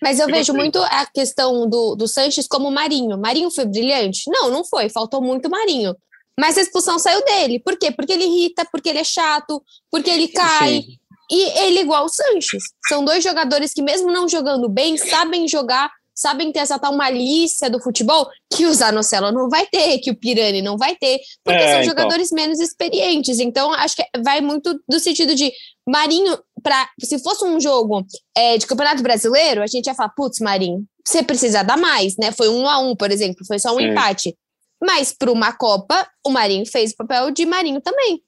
Mas 0.03 0.21
eu 0.21 0.27
vejo 0.27 0.53
muito 0.53 0.79
a 0.79 1.07
questão 1.07 1.69
do, 1.69 1.97
do 1.97 2.07
Sanches 2.07 2.47
como 2.47 2.71
Marinho. 2.71 3.19
Marinho 3.19 3.51
foi 3.51 3.67
brilhante? 3.67 4.23
Não, 4.29 4.51
não 4.51 4.65
foi. 4.65 4.89
Faltou 4.89 5.21
muito 5.21 5.51
Marinho. 5.51 5.97
Mas 6.39 6.57
a 6.57 6.61
expulsão 6.61 6.99
saiu 6.99 7.25
dele. 7.25 7.59
Por 7.59 7.77
quê? 7.77 7.91
Porque 7.91 8.13
ele 8.13 8.25
irrita, 8.25 8.65
porque 8.71 8.89
ele 8.89 9.01
é 9.01 9.05
chato, 9.05 9.61
porque 9.91 10.09
ele 10.09 10.29
cai. 10.29 10.83
Sim. 10.83 10.99
E 11.31 11.61
ele 11.61 11.79
é 11.79 11.83
igual 11.83 12.05
o 12.05 12.09
Sanches. 12.09 12.63
São 12.89 13.05
dois 13.05 13.23
jogadores 13.23 13.73
que, 13.75 13.83
mesmo 13.83 14.11
não 14.11 14.29
jogando 14.29 14.69
bem, 14.69 14.97
sabem 14.97 15.47
jogar 15.47 15.91
sabem 16.19 16.51
ter 16.51 16.59
essa 16.59 16.79
tal 16.81 16.97
malícia 16.97 17.71
do 17.71 17.81
futebol 17.81 18.29
que 18.53 18.67
o 18.67 18.75
Zanocelo 18.75 19.31
não 19.31 19.49
vai 19.49 19.67
ter, 19.67 19.99
que 19.99 20.11
o 20.11 20.17
Pirani 20.17 20.61
não 20.61 20.77
vai 20.77 20.97
ter, 20.97 21.21
porque 21.45 21.63
é, 21.63 21.71
são 21.71 21.83
então. 21.83 21.85
jogadores 21.85 22.33
menos 22.33 22.59
experientes. 22.59 23.39
Então, 23.39 23.73
acho 23.73 23.95
que 23.95 24.05
vai 24.21 24.41
muito 24.41 24.83
do 24.89 24.99
sentido 24.99 25.37
de 25.37 25.53
Marinho, 25.89 26.37
pra, 26.61 26.89
se 27.01 27.21
fosse 27.21 27.45
um 27.45 27.61
jogo 27.61 28.05
é, 28.37 28.59
de 28.59 28.67
Campeonato 28.67 29.01
Brasileiro, 29.01 29.63
a 29.63 29.67
gente 29.69 29.87
ia 29.87 29.95
falar, 29.95 30.09
putz, 30.11 30.41
Marinho, 30.41 30.85
você 31.07 31.23
precisa 31.23 31.63
dar 31.63 31.79
mais, 31.79 32.17
né? 32.17 32.33
Foi 32.33 32.49
um 32.49 32.69
a 32.69 32.81
um, 32.81 32.97
por 32.97 33.13
exemplo, 33.13 33.47
foi 33.47 33.61
só 33.61 33.73
um 33.73 33.79
Sim. 33.79 33.91
empate. 33.91 34.37
Mas 34.83 35.13
para 35.17 35.31
uma 35.31 35.53
Copa, 35.53 36.09
o 36.27 36.31
Marinho 36.31 36.67
fez 36.67 36.93
o 36.93 36.97
papel 36.97 37.31
de 37.31 37.47
Marinho 37.47 37.81
também. 37.81 38.23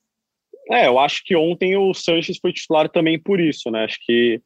É, 0.70 0.86
eu 0.86 0.98
acho 0.98 1.22
que 1.24 1.34
ontem 1.34 1.76
o 1.76 1.92
Sanches 1.92 2.38
foi 2.40 2.52
titular 2.52 2.88
também 2.88 3.18
por 3.18 3.40
isso, 3.40 3.70
né? 3.70 3.84
Acho 3.84 3.98
que 4.06 4.40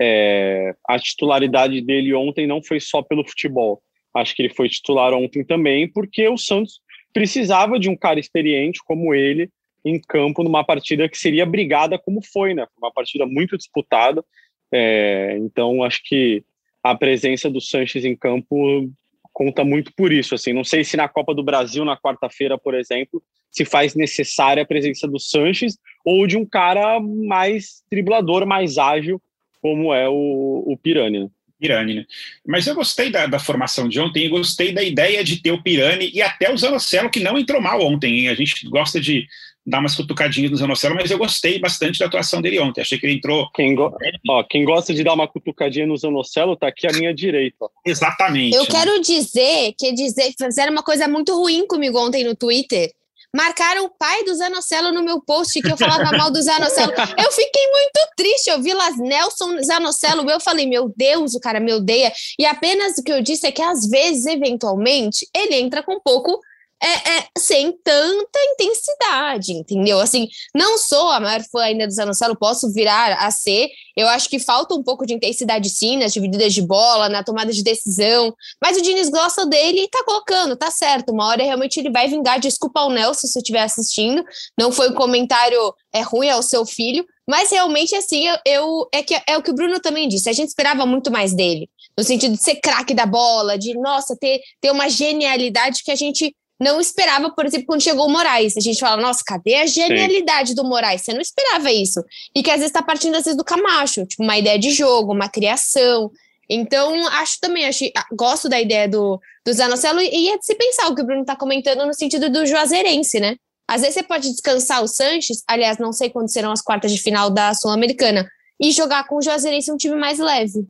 é, 0.00 0.74
a 0.86 0.98
titularidade 0.98 1.80
dele 1.80 2.14
ontem 2.14 2.46
não 2.46 2.62
foi 2.62 2.80
só 2.80 3.02
pelo 3.02 3.26
futebol. 3.26 3.82
Acho 4.14 4.34
que 4.34 4.42
ele 4.42 4.54
foi 4.54 4.68
titular 4.68 5.14
ontem 5.14 5.44
também 5.44 5.90
porque 5.90 6.28
o 6.28 6.36
Santos 6.36 6.80
precisava 7.12 7.78
de 7.78 7.88
um 7.88 7.96
cara 7.96 8.20
experiente 8.20 8.80
como 8.84 9.14
ele 9.14 9.48
em 9.84 10.00
campo 10.00 10.42
numa 10.42 10.64
partida 10.64 11.08
que 11.08 11.16
seria 11.16 11.46
brigada 11.46 11.98
como 11.98 12.20
foi, 12.22 12.54
né? 12.54 12.66
Uma 12.76 12.92
partida 12.92 13.26
muito 13.26 13.56
disputada. 13.56 14.24
É, 14.72 15.36
então 15.38 15.82
acho 15.82 16.02
que 16.04 16.44
a 16.82 16.94
presença 16.94 17.48
do 17.48 17.60
Sanches 17.60 18.04
em 18.04 18.14
campo 18.14 18.90
conta 19.32 19.64
muito 19.64 19.92
por 19.96 20.12
isso. 20.12 20.34
Assim, 20.34 20.52
não 20.52 20.64
sei 20.64 20.84
se 20.84 20.96
na 20.96 21.08
Copa 21.08 21.34
do 21.34 21.42
Brasil 21.42 21.84
na 21.84 21.96
quarta-feira, 21.96 22.58
por 22.58 22.74
exemplo, 22.74 23.22
se 23.54 23.64
faz 23.64 23.94
necessária 23.94 24.62
a 24.62 24.66
presença 24.66 25.06
do 25.06 25.18
Sanches 25.20 25.78
ou 26.04 26.26
de 26.26 26.36
um 26.36 26.44
cara 26.44 26.98
mais 27.00 27.82
driblador, 27.90 28.44
mais 28.44 28.76
ágil 28.76 29.22
como 29.62 29.94
é 29.94 30.08
o, 30.08 30.64
o 30.66 30.76
Pirani. 30.76 31.20
Né? 31.20 31.28
Pirani, 31.58 31.94
né? 31.94 32.04
Mas 32.46 32.66
eu 32.66 32.74
gostei 32.74 33.10
da, 33.10 33.26
da, 33.26 33.38
formação 33.38 33.88
de 33.88 33.98
ontem 33.98 34.26
e 34.26 34.28
gostei 34.28 34.72
da 34.72 34.82
ideia 34.82 35.24
de 35.24 35.40
ter 35.40 35.52
o 35.52 35.62
Pirani 35.62 36.10
e 36.12 36.20
até 36.20 36.52
o 36.52 36.58
Zanocelo, 36.58 37.08
que 37.08 37.20
não 37.20 37.38
entrou 37.38 37.62
mal 37.62 37.80
ontem. 37.80 38.18
Hein? 38.18 38.28
A 38.28 38.34
gente 38.34 38.68
gosta 38.68 39.00
de, 39.00 39.26
dar 39.66 39.80
umas 39.80 39.94
cutucadinhas 39.94 40.50
no 40.50 40.56
Zanocelo, 40.56 40.94
mas 40.94 41.10
eu 41.10 41.16
gostei 41.16 41.58
bastante 41.58 41.98
da 41.98 42.06
atuação 42.06 42.42
dele 42.42 42.60
ontem. 42.60 42.82
Achei 42.82 42.98
que 42.98 43.06
ele 43.06 43.14
entrou. 43.14 43.48
Quem, 43.54 43.74
go... 43.74 43.90
ó, 44.28 44.42
quem 44.42 44.64
gosta 44.64 44.92
de 44.92 45.02
dar 45.02 45.14
uma 45.14 45.26
cutucadinha 45.26 45.86
no 45.86 45.96
Zanocelo 45.96 46.56
tá 46.56 46.68
aqui 46.68 46.86
à 46.86 46.92
minha 46.92 47.14
direita. 47.14 47.56
Ó. 47.60 47.68
Exatamente. 47.86 48.54
Eu 48.54 48.62
né? 48.62 48.68
quero 48.70 49.00
dizer 49.00 49.72
que 49.78 49.92
dizer, 49.92 50.34
fizeram 50.36 50.72
uma 50.72 50.82
coisa 50.82 51.08
muito 51.08 51.34
ruim 51.34 51.66
comigo 51.66 51.98
ontem 51.98 52.24
no 52.24 52.34
Twitter. 52.34 52.92
Marcaram 53.34 53.84
o 53.84 53.90
pai 53.90 54.22
do 54.22 54.34
Zanocelo 54.34 54.92
no 54.92 55.02
meu 55.02 55.20
post 55.20 55.60
que 55.60 55.70
eu 55.70 55.76
falava 55.76 56.16
mal 56.16 56.30
do 56.30 56.40
Zanocelo. 56.40 56.92
Eu 57.18 57.32
fiquei 57.32 57.70
muito 57.70 58.08
triste. 58.16 58.48
Eu 58.48 58.62
vi 58.62 58.72
lá 58.72 58.90
Nelson 58.92 59.60
Zanocelo. 59.60 60.30
Eu 60.30 60.38
falei, 60.38 60.66
meu 60.66 60.92
Deus, 60.96 61.34
o 61.34 61.40
cara 61.40 61.58
me 61.58 61.72
odeia. 61.72 62.12
E 62.38 62.46
apenas 62.46 62.96
o 62.96 63.02
que 63.02 63.12
eu 63.12 63.20
disse 63.20 63.46
é 63.46 63.52
que 63.52 63.62
às 63.62 63.88
vezes, 63.88 64.26
eventualmente, 64.26 65.28
ele 65.34 65.56
entra 65.56 65.82
com 65.82 65.94
um 65.94 66.00
pouco 66.00 66.40
é, 66.84 67.18
é, 67.18 67.26
sem 67.38 67.72
tanta 67.82 68.38
intensidade, 68.52 69.52
entendeu? 69.52 70.00
Assim, 70.00 70.28
não 70.54 70.76
sou 70.76 71.08
a 71.08 71.18
maior 71.18 71.42
fã 71.50 71.62
ainda 71.62 71.86
do 71.86 71.92
Zanocelo, 71.92 72.36
posso 72.36 72.70
virar 72.72 73.16
a 73.18 73.30
ser. 73.30 73.70
Eu 73.96 74.06
acho 74.08 74.28
que 74.28 74.38
falta 74.38 74.74
um 74.74 74.82
pouco 74.82 75.06
de 75.06 75.14
intensidade 75.14 75.70
sim 75.70 75.96
nas 75.96 76.12
divididas 76.12 76.52
de 76.52 76.60
bola, 76.60 77.08
na 77.08 77.24
tomada 77.24 77.52
de 77.52 77.62
decisão. 77.62 78.34
Mas 78.62 78.76
o 78.76 78.82
Diniz 78.82 79.08
gosta 79.08 79.46
dele 79.46 79.84
e 79.84 79.88
tá 79.88 80.02
colocando, 80.04 80.56
tá 80.56 80.70
certo. 80.70 81.10
Uma 81.10 81.26
hora 81.28 81.42
realmente 81.42 81.78
ele 81.78 81.90
vai 81.90 82.06
vingar. 82.06 82.38
Desculpa 82.38 82.80
ao 82.80 82.90
Nelson 82.90 83.26
se 83.26 83.38
estiver 83.38 83.62
assistindo. 83.62 84.22
Não 84.58 84.70
foi 84.70 84.90
um 84.90 84.94
comentário 84.94 85.74
é 85.92 86.02
ruim 86.02 86.28
ao 86.28 86.42
seu 86.42 86.66
filho. 86.66 87.06
Mas 87.26 87.50
realmente, 87.50 87.94
assim, 87.94 88.26
eu, 88.26 88.36
eu, 88.46 88.88
é, 88.92 89.02
que, 89.02 89.14
é 89.26 89.38
o 89.38 89.42
que 89.42 89.50
o 89.50 89.54
Bruno 89.54 89.80
também 89.80 90.08
disse. 90.08 90.28
A 90.28 90.32
gente 90.32 90.48
esperava 90.48 90.84
muito 90.84 91.10
mais 91.10 91.32
dele. 91.32 91.70
No 91.96 92.04
sentido 92.04 92.36
de 92.36 92.42
ser 92.42 92.56
craque 92.56 92.92
da 92.92 93.06
bola, 93.06 93.56
de, 93.56 93.72
nossa, 93.74 94.16
ter, 94.16 94.40
ter 94.60 94.70
uma 94.70 94.88
genialidade 94.90 95.82
que 95.82 95.90
a 95.90 95.96
gente 95.96 96.34
não 96.60 96.80
esperava, 96.80 97.30
por 97.30 97.46
exemplo, 97.46 97.66
quando 97.66 97.82
chegou 97.82 98.06
o 98.06 98.10
Moraes. 98.10 98.56
A 98.56 98.60
gente 98.60 98.78
fala, 98.78 99.00
nossa, 99.00 99.22
cadê 99.26 99.56
a 99.56 99.66
genialidade 99.66 100.50
Sim. 100.50 100.54
do 100.54 100.64
Moraes? 100.64 101.02
Você 101.02 101.12
não 101.12 101.20
esperava 101.20 101.70
isso. 101.72 102.02
E 102.34 102.42
que 102.42 102.50
às 102.50 102.56
vezes 102.56 102.70
está 102.70 102.82
partindo, 102.82 103.16
às 103.16 103.24
vezes, 103.24 103.36
do 103.36 103.44
Camacho, 103.44 104.06
tipo, 104.06 104.22
uma 104.22 104.38
ideia 104.38 104.58
de 104.58 104.70
jogo, 104.70 105.12
uma 105.12 105.28
criação. 105.28 106.10
Então, 106.48 107.06
acho 107.08 107.40
também, 107.40 107.64
acho, 107.64 107.84
gosto 108.12 108.48
da 108.48 108.60
ideia 108.60 108.88
do, 108.88 109.20
do 109.44 109.52
Zanocelo 109.52 110.00
e 110.00 110.28
é 110.28 110.38
de 110.38 110.44
se 110.44 110.54
pensar 110.54 110.88
o 110.88 110.94
que 110.94 111.02
o 111.02 111.06
Bruno 111.06 111.22
está 111.22 111.34
comentando 111.34 111.86
no 111.86 111.94
sentido 111.94 112.30
do 112.30 112.46
Juazeirense, 112.46 113.18
né? 113.18 113.36
Às 113.66 113.80
vezes 113.80 113.94
você 113.94 114.02
pode 114.02 114.30
descansar 114.30 114.82
o 114.82 114.88
Sanches, 114.88 115.42
aliás, 115.48 115.78
não 115.78 115.92
sei 115.92 116.10
quando 116.10 116.30
serão 116.30 116.52
as 116.52 116.60
quartas 116.60 116.92
de 116.92 117.00
final 117.00 117.30
da 117.30 117.54
Sul-Americana, 117.54 118.28
e 118.60 118.70
jogar 118.70 119.06
com 119.06 119.16
o 119.16 119.22
Juazeirense 119.22 119.72
um 119.72 119.76
time 119.76 119.96
mais 119.96 120.18
leve. 120.18 120.66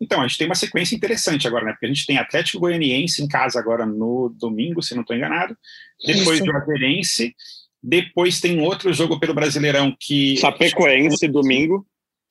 Então, 0.00 0.20
a 0.20 0.26
gente 0.26 0.38
tem 0.38 0.46
uma 0.46 0.54
sequência 0.54 0.94
interessante 0.94 1.46
agora, 1.46 1.64
né? 1.64 1.72
Porque 1.72 1.86
a 1.86 1.88
gente 1.88 2.06
tem 2.06 2.18
Atlético 2.18 2.60
Goianiense 2.60 3.22
em 3.22 3.26
casa 3.26 3.58
agora 3.58 3.84
no 3.84 4.28
domingo, 4.38 4.82
se 4.82 4.94
não 4.94 5.02
estou 5.02 5.16
enganado. 5.16 5.56
Depois 6.04 6.38
do 6.38 6.46
Juazeirense. 6.46 7.34
Depois 7.82 8.40
tem 8.40 8.60
outro 8.60 8.92
jogo 8.92 9.18
pelo 9.18 9.34
Brasileirão 9.34 9.96
que. 9.98 10.36
Chapecoense, 10.36 11.26
domingo. 11.28 11.86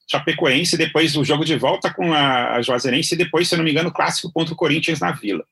Chapecoense, 0.09 0.77
depois 0.77 1.15
o 1.17 1.23
jogo 1.25 1.43
de 1.43 1.57
volta 1.57 1.93
com 1.93 2.13
a, 2.13 2.61
Juazeirense 2.61 3.13
e 3.13 3.17
depois, 3.17 3.49
se 3.49 3.57
não 3.57 3.63
me 3.63 3.71
engano, 3.71 3.89
o 3.89 3.93
clássico 3.93 4.31
contra 4.31 4.53
o 4.53 4.57
Corinthians 4.57 5.01
na 5.01 5.11
Vila. 5.11 5.43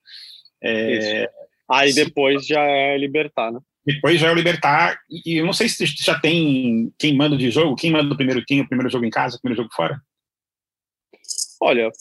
É, 0.63 1.29
Aí 1.69 1.93
depois 1.93 2.45
já 2.45 2.62
é 2.62 2.98
Libertar, 2.98 3.51
né? 3.51 3.60
Depois 3.86 4.19
já 4.19 4.29
é 4.29 4.31
o 4.31 4.36
Libertar, 4.36 4.98
e 5.10 5.38
eu 5.38 5.45
não 5.45 5.53
sei 5.53 5.69
se 5.69 5.86
já 5.86 6.19
tem 6.19 6.91
quem 6.98 7.15
manda 7.15 7.38
de 7.38 7.51
jogo, 7.51 7.75
quem 7.75 7.91
manda 7.91 8.12
o 8.12 8.17
primeiro, 8.17 8.43
quem 8.43 8.62
o 8.62 8.67
primeiro 8.67 8.89
jogo 8.89 9.05
em 9.05 9.12
casa, 9.12 9.38
o 9.38 9.41
primeiro 9.41 9.62
jogo 9.62 9.75
fora. 9.75 10.01
Olha, 11.62 11.92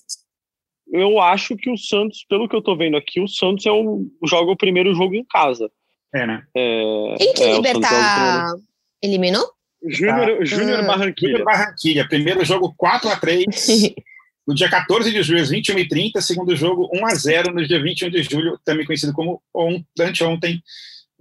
eu 0.92 1.20
acho 1.20 1.56
que 1.56 1.70
o 1.70 1.76
Santos, 1.76 2.24
pelo 2.28 2.48
que 2.48 2.54
eu 2.54 2.62
tô 2.62 2.76
vendo 2.76 2.96
aqui, 2.96 3.20
o 3.20 3.28
Santos 3.28 3.64
é 3.66 3.72
o, 3.72 4.06
joga 4.24 4.50
o 4.52 4.56
primeiro 4.56 4.94
jogo 4.94 5.14
em 5.14 5.24
casa. 5.24 5.70
É, 6.14 6.26
né? 6.26 6.42
É, 6.54 7.14
Quem 7.18 7.34
que 7.34 7.42
é, 7.42 7.56
Libertar 7.56 8.54
eliminou? 9.02 9.44
Júnior, 9.86 10.38
ah. 10.40 10.44
Júnior 10.44 10.80
ah. 10.80 10.82
Barranquilha. 10.82 11.32
Júnior 11.32 11.44
Barranquilha, 11.44 12.08
primeiro 12.08 12.44
jogo 12.44 12.74
4 12.76 13.08
a 13.08 13.16
3 13.16 13.44
no 14.46 14.54
dia 14.54 14.68
14 14.68 15.10
de 15.10 15.22
julho, 15.22 15.42
às 15.42 15.50
21 15.50 15.76
h 15.76 15.88
30 15.88 16.20
segundo 16.20 16.54
jogo 16.54 16.88
1 16.92 17.06
a 17.06 17.14
0 17.14 17.54
no 17.54 17.66
dia 17.66 17.82
21 17.82 18.10
de 18.10 18.22
julho, 18.22 18.58
também 18.64 18.86
conhecido 18.86 19.12
como 19.12 19.42
on, 19.54 19.82
anteontem. 19.98 20.62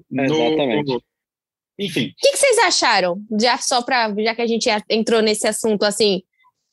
No, 0.10 0.24
Exatamente. 0.24 1.04
enfim. 1.80 2.08
O 2.08 2.14
que, 2.18 2.32
que, 2.32 2.38
vocês 2.38 2.58
acharam? 2.60 3.22
Já 3.40 3.58
só 3.58 3.82
para 3.82 4.14
já 4.22 4.36
que 4.36 4.42
a 4.42 4.48
gente 4.48 4.70
entrou 4.90 5.22
nesse 5.22 5.48
assunto 5.48 5.84
assim, 5.84 6.22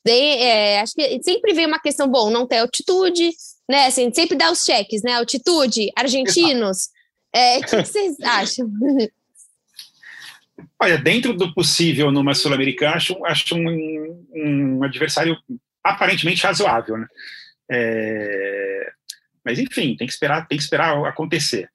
é, 0.09 0.81
acho 0.81 0.93
que 0.93 1.21
sempre 1.23 1.53
vem 1.53 1.65
uma 1.65 1.79
questão, 1.79 2.07
bom, 2.07 2.29
não 2.29 2.47
tem 2.47 2.59
altitude, 2.59 3.29
né? 3.69 3.85
Assim, 3.85 4.11
sempre 4.13 4.35
dá 4.35 4.51
os 4.51 4.63
cheques, 4.63 5.03
né? 5.03 5.13
Altitude, 5.13 5.91
argentinos. 5.95 6.89
É, 7.33 7.57
o 7.57 7.61
que, 7.61 7.77
que 7.77 7.85
vocês 7.85 8.19
acham? 8.21 8.69
Olha, 10.81 10.97
dentro 10.97 11.33
do 11.33 11.53
possível 11.53 12.11
numa 12.11 12.33
Sul-Americana, 12.33 12.95
acho, 12.95 13.25
acho 13.25 13.55
um, 13.55 14.25
um, 14.33 14.83
adversário 14.83 15.37
aparentemente 15.83 16.43
razoável, 16.43 16.97
né? 16.97 17.07
É, 17.71 18.91
mas 19.45 19.59
enfim, 19.59 19.95
tem 19.95 20.07
que 20.07 20.13
esperar, 20.13 20.47
tem 20.47 20.57
que 20.57 20.63
esperar 20.63 21.05
acontecer. 21.05 21.69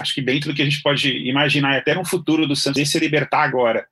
Acho 0.00 0.14
que 0.14 0.22
dentro 0.22 0.50
do 0.50 0.54
que 0.54 0.62
a 0.62 0.64
gente 0.64 0.82
pode 0.82 1.10
imaginar, 1.10 1.76
até 1.76 1.94
no 1.94 2.04
futuro 2.04 2.46
do 2.46 2.54
Santos 2.54 2.88
se 2.88 2.98
libertar 2.98 3.42
agora 3.42 3.86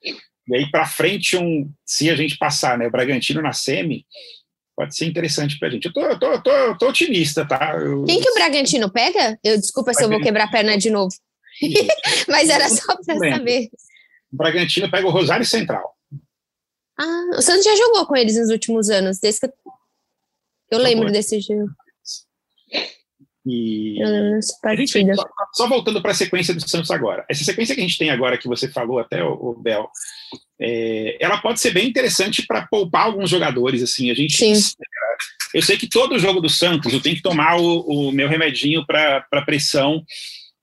e 0.49 0.57
aí, 0.57 0.71
para 0.71 0.87
frente, 0.87 1.37
um, 1.37 1.71
se 1.85 2.09
a 2.09 2.15
gente 2.15 2.39
passar 2.39 2.79
né, 2.79 2.87
o 2.87 2.91
Bragantino 2.91 3.43
na 3.43 3.53
semi, 3.53 4.07
pode 4.77 4.97
ser 4.97 5.07
interessante 5.07 5.59
para 5.59 5.69
a 5.69 5.71
gente. 5.71 5.87
Eu 5.87 5.93
tô, 5.93 6.01
eu 6.03 6.19
tô, 6.19 6.27
eu 6.33 6.43
tô, 6.43 6.51
eu 6.51 6.79
tô 6.79 6.89
otimista, 6.89 7.47
tá? 7.47 7.77
Eu... 7.77 8.05
Quem 8.05 8.21
que 8.21 8.31
o 8.31 8.35
Bragantino 8.35 8.91
pega? 8.91 9.39
Eu 9.43 9.59
desculpa 9.59 9.93
se 9.93 10.05
eu 10.05 10.09
vou 10.09 10.21
quebrar 10.21 10.45
a 10.45 10.51
perna 10.51 10.79
de 10.79 10.91
novo. 10.91 11.13
Mas 12.29 12.49
era 12.49 12.69
só 12.69 12.95
para 12.97 13.19
saber. 13.19 13.69
O 14.33 14.37
Bragantino 14.37 14.91
pega 14.91 15.07
o 15.07 15.11
Rosário 15.11 15.47
Central. 15.47 15.97
Ah, 16.99 17.31
o 17.37 17.43
Santos 17.43 17.65
já 17.65 17.75
jogou 17.75 18.07
com 18.07 18.17
eles 18.17 18.37
nos 18.37 18.51
últimos 18.51 18.89
anos, 18.89 19.19
desde 19.19 19.41
que 19.41 19.47
eu, 19.47 19.53
eu 20.71 20.79
lembro 20.79 21.11
desse 21.11 21.41
jogo. 21.41 21.69
E 23.47 24.03
gente, 24.77 25.15
só, 25.15 25.29
só, 25.53 25.69
voltando 25.69 26.03
para 26.03 26.11
a 26.11 26.15
sequência 26.15 26.53
do 26.53 26.69
Santos 26.69 26.91
agora. 26.91 27.25
Essa 27.31 27.45
sequência 27.45 27.77
que 27.77 27.81
a 27.81 27.85
gente 27.85 27.97
tem 27.97 28.11
agora, 28.11 28.37
que 28.37 28.49
você 28.49 28.67
falou 28.69 28.99
até, 28.99 29.23
o, 29.23 29.33
o 29.35 29.55
Bel, 29.55 29.89
é, 30.61 31.17
ela 31.21 31.39
pode 31.39 31.61
ser 31.61 31.71
bem 31.71 31.89
interessante 31.89 32.45
para 32.45 32.67
poupar 32.67 33.07
alguns 33.07 33.31
jogadores. 33.31 33.83
Assim, 33.83 34.11
a 34.11 34.15
gente. 34.15 34.37
Sim. 34.37 34.55
Eu 35.55 35.63
sei 35.63 35.77
que 35.77 35.89
todo 35.89 36.19
jogo 36.19 36.41
do 36.41 36.49
Santos 36.49 36.93
eu 36.93 37.01
tenho 37.01 37.17
que 37.17 37.23
tomar 37.23 37.57
o, 37.57 38.09
o 38.09 38.13
meu 38.13 38.29
remedinho 38.29 38.85
para 38.85 39.25
pressão, 39.47 40.05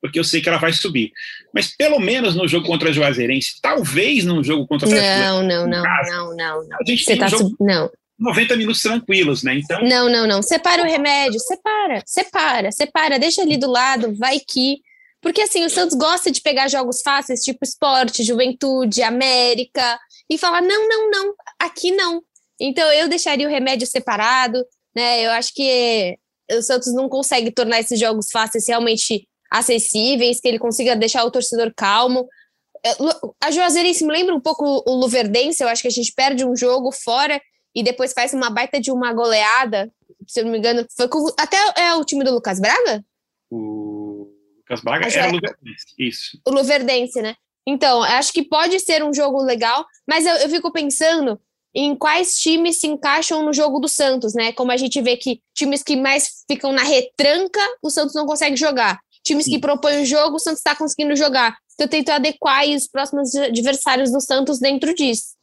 porque 0.01 0.19
eu 0.19 0.23
sei 0.23 0.41
que 0.41 0.49
ela 0.49 0.57
vai 0.57 0.73
subir. 0.73 1.11
Mas 1.53 1.73
pelo 1.73 1.99
menos 1.99 2.35
no 2.35 2.47
jogo 2.49 2.67
contra 2.67 2.89
a 2.89 2.91
Juazeirense, 2.91 3.61
talvez 3.61 4.25
no 4.25 4.43
jogo 4.43 4.67
contra 4.67 4.89
a 4.89 4.91
Não, 4.91 5.41
não, 5.41 5.67
não, 5.67 5.83
não, 5.83 6.35
não, 6.35 6.67
não. 6.67 6.77
A 6.81 6.83
gente 6.85 7.05
Você 7.05 7.11
tem 7.11 7.19
tá 7.19 7.27
um 7.27 7.29
jogo, 7.29 7.55
não. 7.61 7.89
90 8.19 8.55
minutos 8.55 8.81
tranquilos, 8.81 9.43
né? 9.43 9.55
Então. 9.55 9.81
Não, 9.81 10.09
não, 10.09 10.27
não. 10.27 10.41
Separa 10.41 10.83
o 10.83 10.85
remédio, 10.85 11.39
separa, 11.39 12.01
separa, 12.05 12.71
separa, 12.71 13.19
deixa 13.19 13.41
ali 13.41 13.57
do 13.57 13.69
lado, 13.69 14.13
vai 14.15 14.39
que. 14.39 14.81
Porque 15.21 15.41
assim, 15.41 15.63
o 15.63 15.69
Santos 15.69 15.95
gosta 15.97 16.29
de 16.29 16.41
pegar 16.41 16.67
jogos 16.67 17.01
fáceis, 17.01 17.41
tipo 17.41 17.59
esporte, 17.63 18.23
juventude, 18.23 19.01
América, 19.01 19.99
e 20.29 20.37
falar: 20.37 20.61
não, 20.61 20.87
não, 20.87 21.09
não, 21.09 21.33
aqui 21.59 21.91
não. 21.91 22.21
Então 22.59 22.91
eu 22.91 23.07
deixaria 23.07 23.47
o 23.47 23.51
remédio 23.51 23.87
separado, 23.87 24.63
né? 24.95 25.25
Eu 25.25 25.31
acho 25.31 25.53
que 25.53 26.17
o 26.51 26.61
Santos 26.61 26.93
não 26.93 27.09
consegue 27.09 27.51
tornar 27.51 27.79
esses 27.79 27.99
jogos 27.99 28.29
fáceis 28.31 28.67
realmente 28.67 29.27
acessíveis, 29.51 30.39
que 30.39 30.47
ele 30.47 30.59
consiga 30.59 30.95
deixar 30.95 31.23
o 31.23 31.31
torcedor 31.31 31.73
calmo. 31.75 32.27
É, 32.85 32.91
a 33.41 33.49
Juazeirense 33.49 34.05
me 34.05 34.11
lembra 34.11 34.35
um 34.35 34.41
pouco 34.41 34.83
o 34.85 34.95
Luverdense, 34.95 35.63
eu 35.63 35.69
acho 35.69 35.81
que 35.81 35.87
a 35.87 35.91
gente 35.91 36.11
perde 36.13 36.45
um 36.45 36.55
jogo 36.55 36.91
fora 36.91 37.41
e 37.75 37.83
depois 37.83 38.13
faz 38.13 38.33
uma 38.33 38.49
baita 38.49 38.79
de 38.79 38.91
uma 38.91 39.13
goleada, 39.13 39.91
se 40.27 40.39
eu 40.39 40.45
não 40.45 40.51
me 40.51 40.57
engano, 40.57 40.85
foi 40.95 41.07
com, 41.07 41.27
até 41.37 41.57
é 41.77 41.93
o 41.95 42.03
time 42.03 42.23
do 42.23 42.33
Lucas 42.33 42.59
Braga? 42.59 43.03
O 43.49 44.29
Lucas 44.57 44.81
Braga 44.81 45.07
era 45.07 45.29
o 45.29 45.33
Luverdense, 45.33 45.85
isso. 45.97 46.41
O 46.45 46.51
Luverdense, 46.51 47.21
né? 47.21 47.35
Então, 47.65 48.03
acho 48.03 48.33
que 48.33 48.43
pode 48.43 48.79
ser 48.79 49.03
um 49.03 49.13
jogo 49.13 49.41
legal, 49.41 49.85
mas 50.07 50.25
eu, 50.25 50.35
eu 50.35 50.49
fico 50.49 50.71
pensando 50.71 51.39
em 51.73 51.95
quais 51.95 52.37
times 52.37 52.79
se 52.79 52.87
encaixam 52.87 53.43
no 53.43 53.53
jogo 53.53 53.79
do 53.79 53.87
Santos, 53.87 54.33
né? 54.33 54.51
Como 54.51 54.71
a 54.71 54.77
gente 54.77 55.01
vê 55.01 55.17
que 55.17 55.41
times 55.55 55.81
que 55.81 55.95
mais 55.95 56.43
ficam 56.47 56.71
na 56.71 56.83
retranca, 56.83 57.61
o 57.81 57.89
Santos 57.89 58.13
não 58.13 58.25
consegue 58.25 58.55
jogar. 58.55 58.99
Times 59.23 59.45
Sim. 59.45 59.51
que 59.51 59.59
propõem 59.59 60.01
o 60.01 60.05
jogo, 60.05 60.35
o 60.35 60.39
Santos 60.39 60.59
está 60.59 60.75
conseguindo 60.75 61.15
jogar. 61.15 61.57
Então, 61.73 61.85
eu 61.85 61.89
tento 61.89 62.09
adequar 62.09 62.67
os 62.67 62.87
próximos 62.87 63.33
adversários 63.33 64.11
do 64.11 64.21
Santos 64.21 64.59
dentro 64.59 64.93
disso 64.93 65.33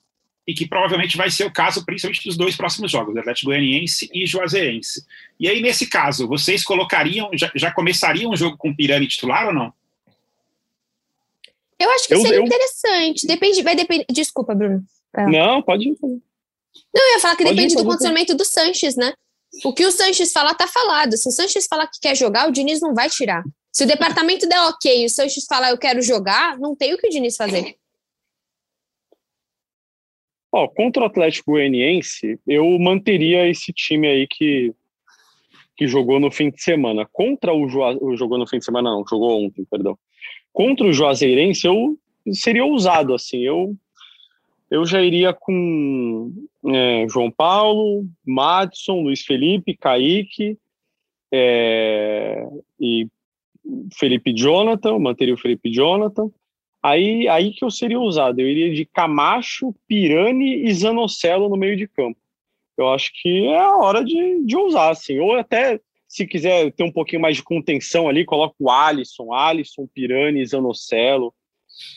e 0.50 0.54
que 0.54 0.66
provavelmente 0.66 1.16
vai 1.16 1.30
ser 1.30 1.44
o 1.44 1.52
caso 1.52 1.84
principalmente 1.84 2.24
dos 2.24 2.36
dois 2.36 2.56
próximos 2.56 2.90
jogos, 2.90 3.16
Atlético 3.16 3.50
Goianiense 3.50 4.10
e 4.12 4.26
Juazeirense. 4.26 5.06
E 5.38 5.48
aí, 5.48 5.62
nesse 5.62 5.86
caso, 5.86 6.26
vocês 6.26 6.64
colocariam, 6.64 7.30
já, 7.34 7.52
já 7.54 7.72
começariam 7.72 8.32
o 8.32 8.36
jogo 8.36 8.56
com 8.56 8.70
o 8.70 8.76
Pirani 8.76 9.06
titular 9.06 9.46
ou 9.46 9.54
não? 9.54 9.72
Eu 11.78 11.88
acho 11.92 12.08
que 12.08 12.14
eu, 12.14 12.20
seria 12.20 12.38
eu... 12.38 12.42
interessante. 12.42 13.28
Depende, 13.28 13.62
vai 13.62 13.76
depender. 13.76 14.04
Desculpa, 14.10 14.52
Bruno. 14.52 14.82
Não, 15.28 15.62
pode 15.62 15.88
ir. 15.88 15.96
Não, 16.02 16.20
eu 16.94 17.14
ia 17.14 17.20
falar 17.20 17.36
que 17.36 17.44
pode 17.44 17.54
depende 17.54 17.74
ir, 17.74 17.76
do 17.76 17.84
condicionamento 17.84 18.34
do 18.34 18.44
Sanches, 18.44 18.96
né? 18.96 19.12
O 19.64 19.72
que 19.72 19.86
o 19.86 19.92
Sanches 19.92 20.32
falar, 20.32 20.54
tá 20.54 20.66
falado. 20.66 21.16
Se 21.16 21.28
o 21.28 21.32
Sanches 21.32 21.68
falar 21.70 21.86
que 21.86 22.00
quer 22.00 22.16
jogar, 22.16 22.48
o 22.48 22.52
Diniz 22.52 22.80
não 22.80 22.92
vai 22.92 23.08
tirar. 23.08 23.44
Se 23.72 23.84
o 23.84 23.86
departamento 23.86 24.48
der 24.48 24.60
ok 24.62 25.02
e 25.02 25.06
o 25.06 25.10
Sanches 25.10 25.44
falar 25.48 25.70
eu 25.70 25.78
quero 25.78 26.02
jogar, 26.02 26.58
não 26.58 26.74
tem 26.74 26.92
o 26.92 26.98
que 26.98 27.06
o 27.06 27.10
Diniz 27.10 27.36
fazer. 27.36 27.76
Ó, 30.52 30.66
contra 30.68 31.02
o 31.02 31.06
Atlético 31.06 31.52
Goianiense, 31.52 32.38
eu 32.46 32.78
manteria 32.78 33.48
esse 33.48 33.72
time 33.72 34.08
aí 34.08 34.26
que, 34.26 34.74
que 35.76 35.86
jogou 35.86 36.18
no 36.18 36.30
fim 36.30 36.50
de 36.50 36.62
semana. 36.62 37.08
Contra 37.12 37.54
o 37.54 37.68
Juazeirense, 37.68 38.16
jogou 38.16 38.38
no 38.38 38.48
fim 38.48 38.58
de 38.58 38.64
semana 38.64 38.90
não, 38.90 39.04
jogou 39.08 39.44
ontem, 39.44 39.64
perdão. 39.64 39.96
Contra 40.52 40.86
o 40.86 40.92
Juazeirense, 40.92 41.66
eu 41.66 41.96
seria 42.32 42.64
ousado, 42.64 43.14
assim, 43.14 43.38
eu 43.38 43.76
eu 44.70 44.86
já 44.86 45.02
iria 45.02 45.32
com 45.32 46.32
é, 46.68 47.04
João 47.08 47.28
Paulo, 47.28 48.06
Madison, 48.24 49.00
Luiz 49.02 49.22
Felipe, 49.22 49.76
Kaique 49.76 50.56
é, 51.32 52.46
e 52.78 53.08
Felipe 53.98 54.32
Jonathan, 54.32 54.96
manteria 54.98 55.34
o 55.34 55.38
Felipe 55.38 55.72
Jonathan. 55.72 56.30
Aí, 56.82 57.28
aí 57.28 57.52
que 57.52 57.64
eu 57.64 57.70
seria 57.70 58.00
usado. 58.00 58.40
Eu 58.40 58.48
iria 58.48 58.74
de 58.74 58.86
Camacho, 58.86 59.74
Pirani 59.86 60.64
e 60.64 60.74
Zanocelo 60.74 61.48
no 61.48 61.56
meio 61.56 61.76
de 61.76 61.86
campo. 61.86 62.18
Eu 62.76 62.88
acho 62.88 63.10
que 63.20 63.46
é 63.46 63.58
a 63.58 63.76
hora 63.76 64.02
de, 64.02 64.44
de 64.44 64.56
usar, 64.56 64.90
assim. 64.90 65.18
Ou 65.18 65.34
até, 65.34 65.78
se 66.08 66.26
quiser 66.26 66.72
ter 66.72 66.82
um 66.82 66.92
pouquinho 66.92 67.20
mais 67.20 67.36
de 67.36 67.42
contenção 67.42 68.08
ali, 68.08 68.24
coloca 68.24 68.54
o 68.58 68.70
Alisson, 68.70 69.32
Alisson, 69.32 69.86
Pirani, 69.92 70.44
Zanocelo 70.46 71.34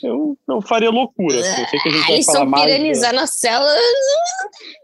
eu, 0.03 0.37
eu 0.47 0.61
faria 0.61 0.89
loucura. 0.89 1.39
Assim. 1.39 1.61
Eu 1.61 1.67
sei 1.67 1.79
que 1.79 1.89
a 1.89 1.91
gente 1.91 2.07
vai 2.07 2.23
falar 2.23 2.45
mais. 2.45 2.65
piranizando 2.65 3.19
a 3.19 3.27
célula. 3.27 3.75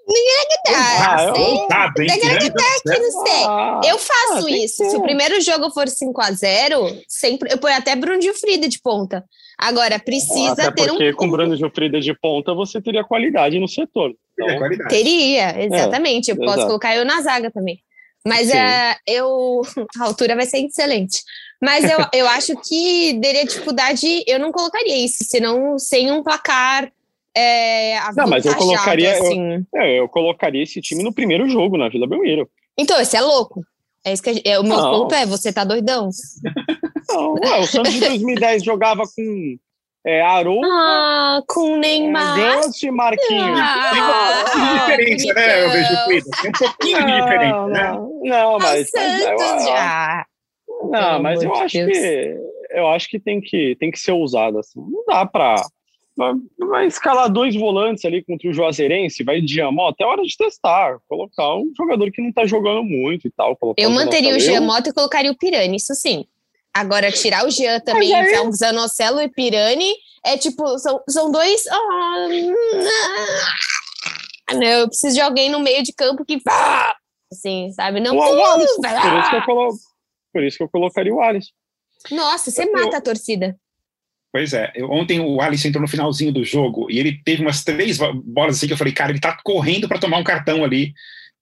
Ninguém 0.08 0.36
acredita. 0.42 1.08
Ah, 1.08 1.24
eu, 1.26 1.68
tá, 1.68 1.94
bem 1.96 2.10
acredita 2.10 2.64
aqui, 2.64 3.00
não 3.00 3.26
sei. 3.26 3.44
Ah, 3.46 3.82
eu 3.86 4.00
faço 4.00 4.48
ah, 4.48 4.52
isso. 4.52 4.90
Se 4.90 4.98
o 4.98 5.02
primeiro 5.02 5.40
jogo 5.42 5.72
for 5.72 5.86
5x0, 5.86 7.02
sempre, 7.08 7.52
eu 7.52 7.58
ponho 7.58 7.76
até 7.76 7.96
Bruno 7.96 8.20
de 8.20 8.34
Frida 8.34 8.68
de 8.68 8.82
ponta. 8.82 9.24
Agora, 9.58 10.00
precisa 10.00 10.54
até 10.54 10.64
ter 10.64 10.72
porque 10.72 10.92
um. 10.92 10.96
Porque 10.96 11.14
com 11.14 11.30
Bruno 11.30 11.56
de 11.56 11.70
Frida 11.70 12.00
de 12.00 12.14
ponta 12.14 12.54
você 12.54 12.82
teria 12.82 13.04
qualidade 13.04 13.60
no 13.60 13.68
setor. 13.68 14.14
Então... 14.40 14.88
Teria, 14.88 15.62
exatamente. 15.64 16.32
É, 16.32 16.34
eu 16.34 16.38
posso 16.38 16.52
exato. 16.52 16.68
colocar 16.68 16.96
eu 16.96 17.04
na 17.04 17.22
zaga 17.22 17.52
também. 17.52 17.80
Mas 18.26 18.50
uh, 18.50 19.00
eu. 19.08 19.62
A 20.00 20.06
altura 20.06 20.36
vai 20.36 20.46
ser 20.46 20.60
excelente. 20.60 21.22
Mas 21.62 21.84
eu, 21.84 22.00
eu 22.14 22.28
acho 22.28 22.56
que 22.62 23.20
teria 23.22 23.46
dificuldade, 23.46 24.24
eu 24.26 24.40
não 24.40 24.52
colocaria 24.52 24.98
isso, 25.04 25.26
senão 25.26 25.78
sem 25.78 26.12
um 26.12 26.24
placar. 26.24 26.92
É, 27.36 28.00
não, 28.16 28.28
mas 28.28 28.46
eu 28.46 28.56
colocaria, 28.56 29.12
assim. 29.12 29.66
eu, 29.74 29.82
é, 29.82 30.00
eu, 30.00 30.10
colocaria 30.10 30.64
esse 30.64 30.82
time 30.82 31.04
no 31.04 31.14
primeiro 31.14 31.48
jogo 31.48 31.78
na 31.78 31.90
Vila 31.90 32.08
Belmiro. 32.08 32.50
Então, 32.78 33.00
esse 33.00 33.16
é 33.16 33.22
louco. 33.22 33.64
É 34.04 34.14
isso 34.14 34.24
que 34.24 34.34
gente, 34.34 34.48
é, 34.48 34.58
o 34.58 34.64
meu 34.64 34.78
não. 34.78 34.92
ponto 34.92 35.14
é, 35.14 35.26
você 35.26 35.52
tá 35.52 35.64
doidão. 35.64 36.10
Não, 37.10 37.34
ué, 37.34 37.60
o 37.60 37.68
Santos 37.68 37.94
de 37.94 38.00
2010 38.00 38.64
jogava 38.64 39.04
com 39.04 39.58
é. 40.06 40.22
Ah, 40.22 41.42
com 41.46 41.78
Neymar. 41.78 42.36
Ganso 42.36 42.86
e 42.86 42.92
Marquinhos. 42.92 43.60
Ah, 43.62 43.92
tem 43.92 44.02
um 44.02 44.80
pouquinho 44.80 45.18
de 45.18 45.18
diferença, 45.18 45.34
né, 45.34 45.66
eu 45.66 45.72
vejo 45.72 45.90
Tem 46.42 46.50
um 46.50 46.52
pouquinho 46.54 47.00
não, 47.00 47.06
de 47.06 47.22
diferença, 47.22 47.68
né? 47.68 47.92
Não, 48.24 48.60
mas. 48.60 48.90
Santos 48.90 49.26
mas, 49.38 49.66
já. 49.66 50.26
Não, 50.82 51.22
mas 51.22 51.42
eu 51.44 51.54
acho 51.54 51.78
Deus. 51.78 51.92
que 51.92 52.38
eu 52.72 52.88
acho 52.88 53.10
que 53.10 53.20
tem 53.20 53.42
que 53.42 53.76
tem 53.80 53.92
que 53.92 54.00
ser 54.00 54.14
usado 54.14 54.60
assim. 54.60 54.80
Não 54.80 55.04
dá 55.06 55.26
para 55.26 55.64
vai 56.58 56.86
escalar 56.86 57.32
dois 57.32 57.56
volantes 57.56 58.04
ali 58.04 58.24
contra 58.24 58.50
o 58.50 58.54
Juazeirense, 58.54 59.24
vai 59.24 59.40
de 59.40 59.54
Giamota, 59.54 60.04
é 60.04 60.06
hora 60.06 60.22
de 60.22 60.36
testar, 60.36 60.98
colocar 61.08 61.56
um 61.56 61.72
jogador 61.78 62.12
que 62.12 62.22
não 62.22 62.34
tá 62.34 62.46
jogando 62.46 62.84
muito 62.84 63.28
e 63.28 63.32
tal. 63.32 63.58
Eu 63.78 63.90
manteria 63.90 64.36
o 64.36 64.40
Giamota 64.40 64.90
e 64.90 64.94
colocaria 64.94 65.32
o 65.32 65.38
Pirani, 65.38 65.78
isso 65.78 65.96
sim. 65.96 66.26
Agora, 66.74 67.10
tirar 67.12 67.46
o 67.46 67.50
Jean 67.50 67.80
também, 67.80 68.14
aí... 68.14 68.26
enfiar 68.26 68.44
um 68.44 68.52
Zanocelo 68.52 69.22
e 69.22 69.30
Pirani, 69.30 69.94
é 70.26 70.38
tipo, 70.38 70.78
são, 70.78 71.02
são 71.08 71.32
dois... 71.32 71.64
Ah, 71.68 72.28
não, 74.56 74.64
eu 74.64 74.88
preciso 74.88 75.16
de 75.16 75.22
alguém 75.22 75.50
no 75.50 75.60
meio 75.60 75.84
de 75.84 75.94
campo 75.94 76.26
que 76.26 76.38
assim, 77.32 77.72
sabe? 77.72 78.00
Não, 78.00 78.22
Alisson, 78.22 78.82
por 78.82 79.20
isso 79.20 79.30
que 79.30 79.36
eu 79.38 79.46
coloco 79.46 79.89
por 80.32 80.44
isso 80.44 80.58
que 80.58 80.64
eu 80.64 80.70
colocaria 80.70 81.14
o 81.14 81.22
Alisson. 81.22 81.52
Nossa, 82.12 82.52
você 82.52 82.64
eu, 82.64 82.72
mata 82.72 82.98
a 82.98 83.02
torcida. 83.02 83.58
Pois 84.32 84.54
é, 84.54 84.72
eu, 84.76 84.90
ontem 84.92 85.20
o 85.20 85.42
Alisson 85.42 85.70
entrou 85.70 85.82
no 85.82 85.88
finalzinho 85.88 86.32
do 86.32 86.44
jogo 86.44 86.90
e 86.90 87.00
ele 87.00 87.20
teve 87.24 87.42
umas 87.42 87.64
três 87.64 87.98
bolas 87.98 88.58
assim 88.58 88.68
que 88.68 88.74
eu 88.74 88.78
falei, 88.78 88.94
cara, 88.94 89.12
ele 89.12 89.20
tá 89.20 89.38
correndo 89.44 89.88
para 89.88 90.00
tomar 90.00 90.18
um 90.18 90.24
cartão 90.24 90.64
ali, 90.64 90.94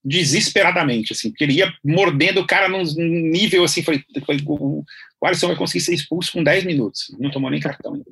desesperadamente, 0.03 1.11
assim, 1.11 1.29
porque 1.29 1.43
ele 1.43 1.55
ia 1.55 1.73
mordendo 1.83 2.39
o 2.39 2.47
cara 2.47 2.69
num 2.69 2.83
nível 2.83 3.65
assim, 3.65 3.83
falei, 3.83 4.01
falei 4.25 4.41
o, 4.45 4.83
o 5.19 5.25
Alisson 5.25 5.47
vai 5.47 5.57
conseguir 5.57 5.83
ser 5.83 5.93
expulso 5.93 6.31
com 6.31 6.43
10 6.43 6.63
minutos, 6.63 7.13
não 7.19 7.29
tomou 7.29 7.51
nem 7.51 7.59
cartão. 7.59 7.93
Não, 7.93 8.03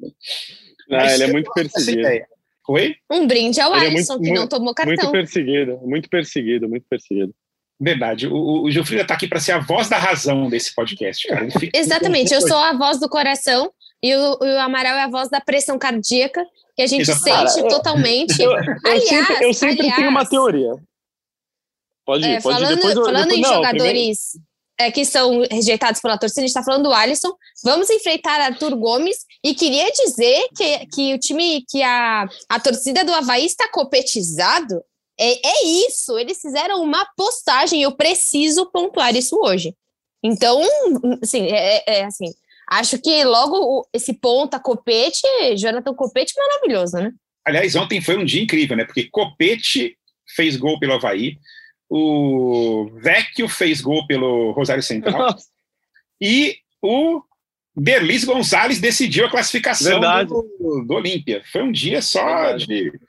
Mas, 0.90 1.14
ele 1.14 1.24
é 1.24 1.32
muito 1.32 1.52
perseguido. 1.54 2.26
Oi? 2.68 2.96
Um 3.10 3.28
brinde 3.28 3.62
ao 3.62 3.74
ele 3.76 3.86
é 3.86 3.88
Alisson, 3.90 4.14
é 4.14 4.18
muito, 4.18 4.28
que 4.28 4.40
não 4.40 4.48
tomou 4.48 4.74
cartão. 4.74 4.96
Muito 4.96 5.12
perseguido, 5.12 5.80
muito 5.84 6.10
perseguido, 6.10 6.68
muito 6.68 6.86
perseguido. 6.90 7.34
Verdade. 7.80 8.28
O, 8.28 8.64
o 8.64 8.72
Gilfrida 8.72 9.02
está 9.02 9.14
aqui 9.14 9.28
para 9.28 9.40
ser 9.40 9.52
a 9.52 9.60
voz 9.60 9.90
da 9.90 9.98
razão 9.98 10.50
desse 10.50 10.74
podcast, 10.74 11.28
cara. 11.28 11.48
Exatamente. 11.74 12.34
Eu 12.34 12.42
sou 12.42 12.58
a 12.58 12.74
voz 12.74 13.00
do 13.00 13.10
coração 13.10 13.72
e 14.02 14.16
o, 14.16 14.38
o, 14.40 14.60
Amaral 14.60 14.96
é 14.96 15.04
a 15.04 15.10
voz 15.10 15.30
da 15.30 15.42
pressão 15.42 15.78
cardíaca, 15.78 16.46
que 16.76 16.82
a 16.82 16.88
gente 16.88 17.02
Exato. 17.02 17.24
sente 17.24 17.62
cara, 17.62 17.68
totalmente. 17.68 18.42
Eu, 18.42 18.52
eu, 18.52 18.58
aliás, 18.86 19.08
sempre, 19.08 19.46
eu 19.46 19.54
sempre 19.54 19.80
aliás, 19.80 19.96
tenho 19.96 20.10
uma 20.10 20.26
teoria. 20.26 20.76
Pode 22.06 22.24
ir, 22.24 22.34
é, 22.34 22.42
pode 22.42 22.60
falando, 22.60 22.72
ir. 22.72 22.76
Depois, 22.76 22.94
falando 22.94 23.30
depois, 23.30 23.38
em 23.38 23.42
não, 23.42 23.54
jogadores 23.56 24.32
primeiro... 24.32 24.48
é, 24.80 24.92
que 24.92 25.06
são 25.06 25.42
rejeitados 25.52 26.02
pela 26.02 26.18
torcida, 26.18 26.42
a 26.42 26.44
gente 26.44 26.50
está 26.50 26.64
falando 26.64 26.84
do 26.84 26.94
Alisson. 26.94 27.34
Vamos 27.64 27.90
enfrentar 27.90 28.40
Arthur 28.40 28.76
Gomes 28.78 29.18
e 29.44 29.54
queria 29.54 29.92
dizer 29.92 30.48
que, 30.56 30.86
que 30.88 31.14
o 31.14 31.20
time, 31.20 31.66
que 31.68 31.84
a, 31.84 32.26
a 32.48 32.60
torcida 32.60 33.04
do 33.04 33.14
Havaí 33.14 33.46
está 33.46 33.70
competizado 33.70 34.82
é, 35.19 35.47
é 35.47 35.65
isso, 35.88 36.17
eles 36.17 36.39
fizeram 36.41 36.82
uma 36.82 37.06
postagem, 37.15 37.82
eu 37.82 37.91
preciso 37.95 38.69
pontuar 38.71 39.15
isso 39.15 39.38
hoje. 39.41 39.73
Então, 40.23 40.62
assim, 41.21 41.47
é, 41.47 41.78
é, 41.78 41.99
é 41.99 42.06
assim, 42.06 42.34
acho 42.69 42.99
que 42.99 43.23
logo 43.23 43.88
esse 43.93 44.13
ponta 44.13 44.60
Copete, 44.60 45.28
Jonathan 45.58 45.93
Copete, 45.93 46.34
maravilhoso, 46.38 46.97
né? 46.97 47.12
Aliás, 47.45 47.75
ontem 47.75 48.01
foi 48.01 48.17
um 48.17 48.25
dia 48.25 48.41
incrível, 48.41 48.75
né? 48.75 48.86
Porque 48.86 49.08
Copete 49.10 49.97
fez 50.36 50.58
gol 50.58 50.80
pelo 50.80 50.93
Havaí, 50.93 51.38
o 51.89 52.89
Vecchio 53.01 53.47
fez 53.47 53.80
gol 53.80 54.06
pelo 54.08 54.51
Rosário 54.51 54.82
Central 54.82 55.36
e 56.19 56.58
o 56.82 57.21
Berlis 57.75 58.23
Gonzalez 58.23 58.80
decidiu 58.80 59.25
a 59.25 59.30
classificação 59.30 59.99
do, 60.25 60.86
do 60.88 60.93
Olímpia. 60.93 61.43
Foi 61.51 61.62
um 61.62 61.71
dia 61.71 62.01
só 62.01 62.25
Verdade. 62.25 62.65
de 62.65 62.99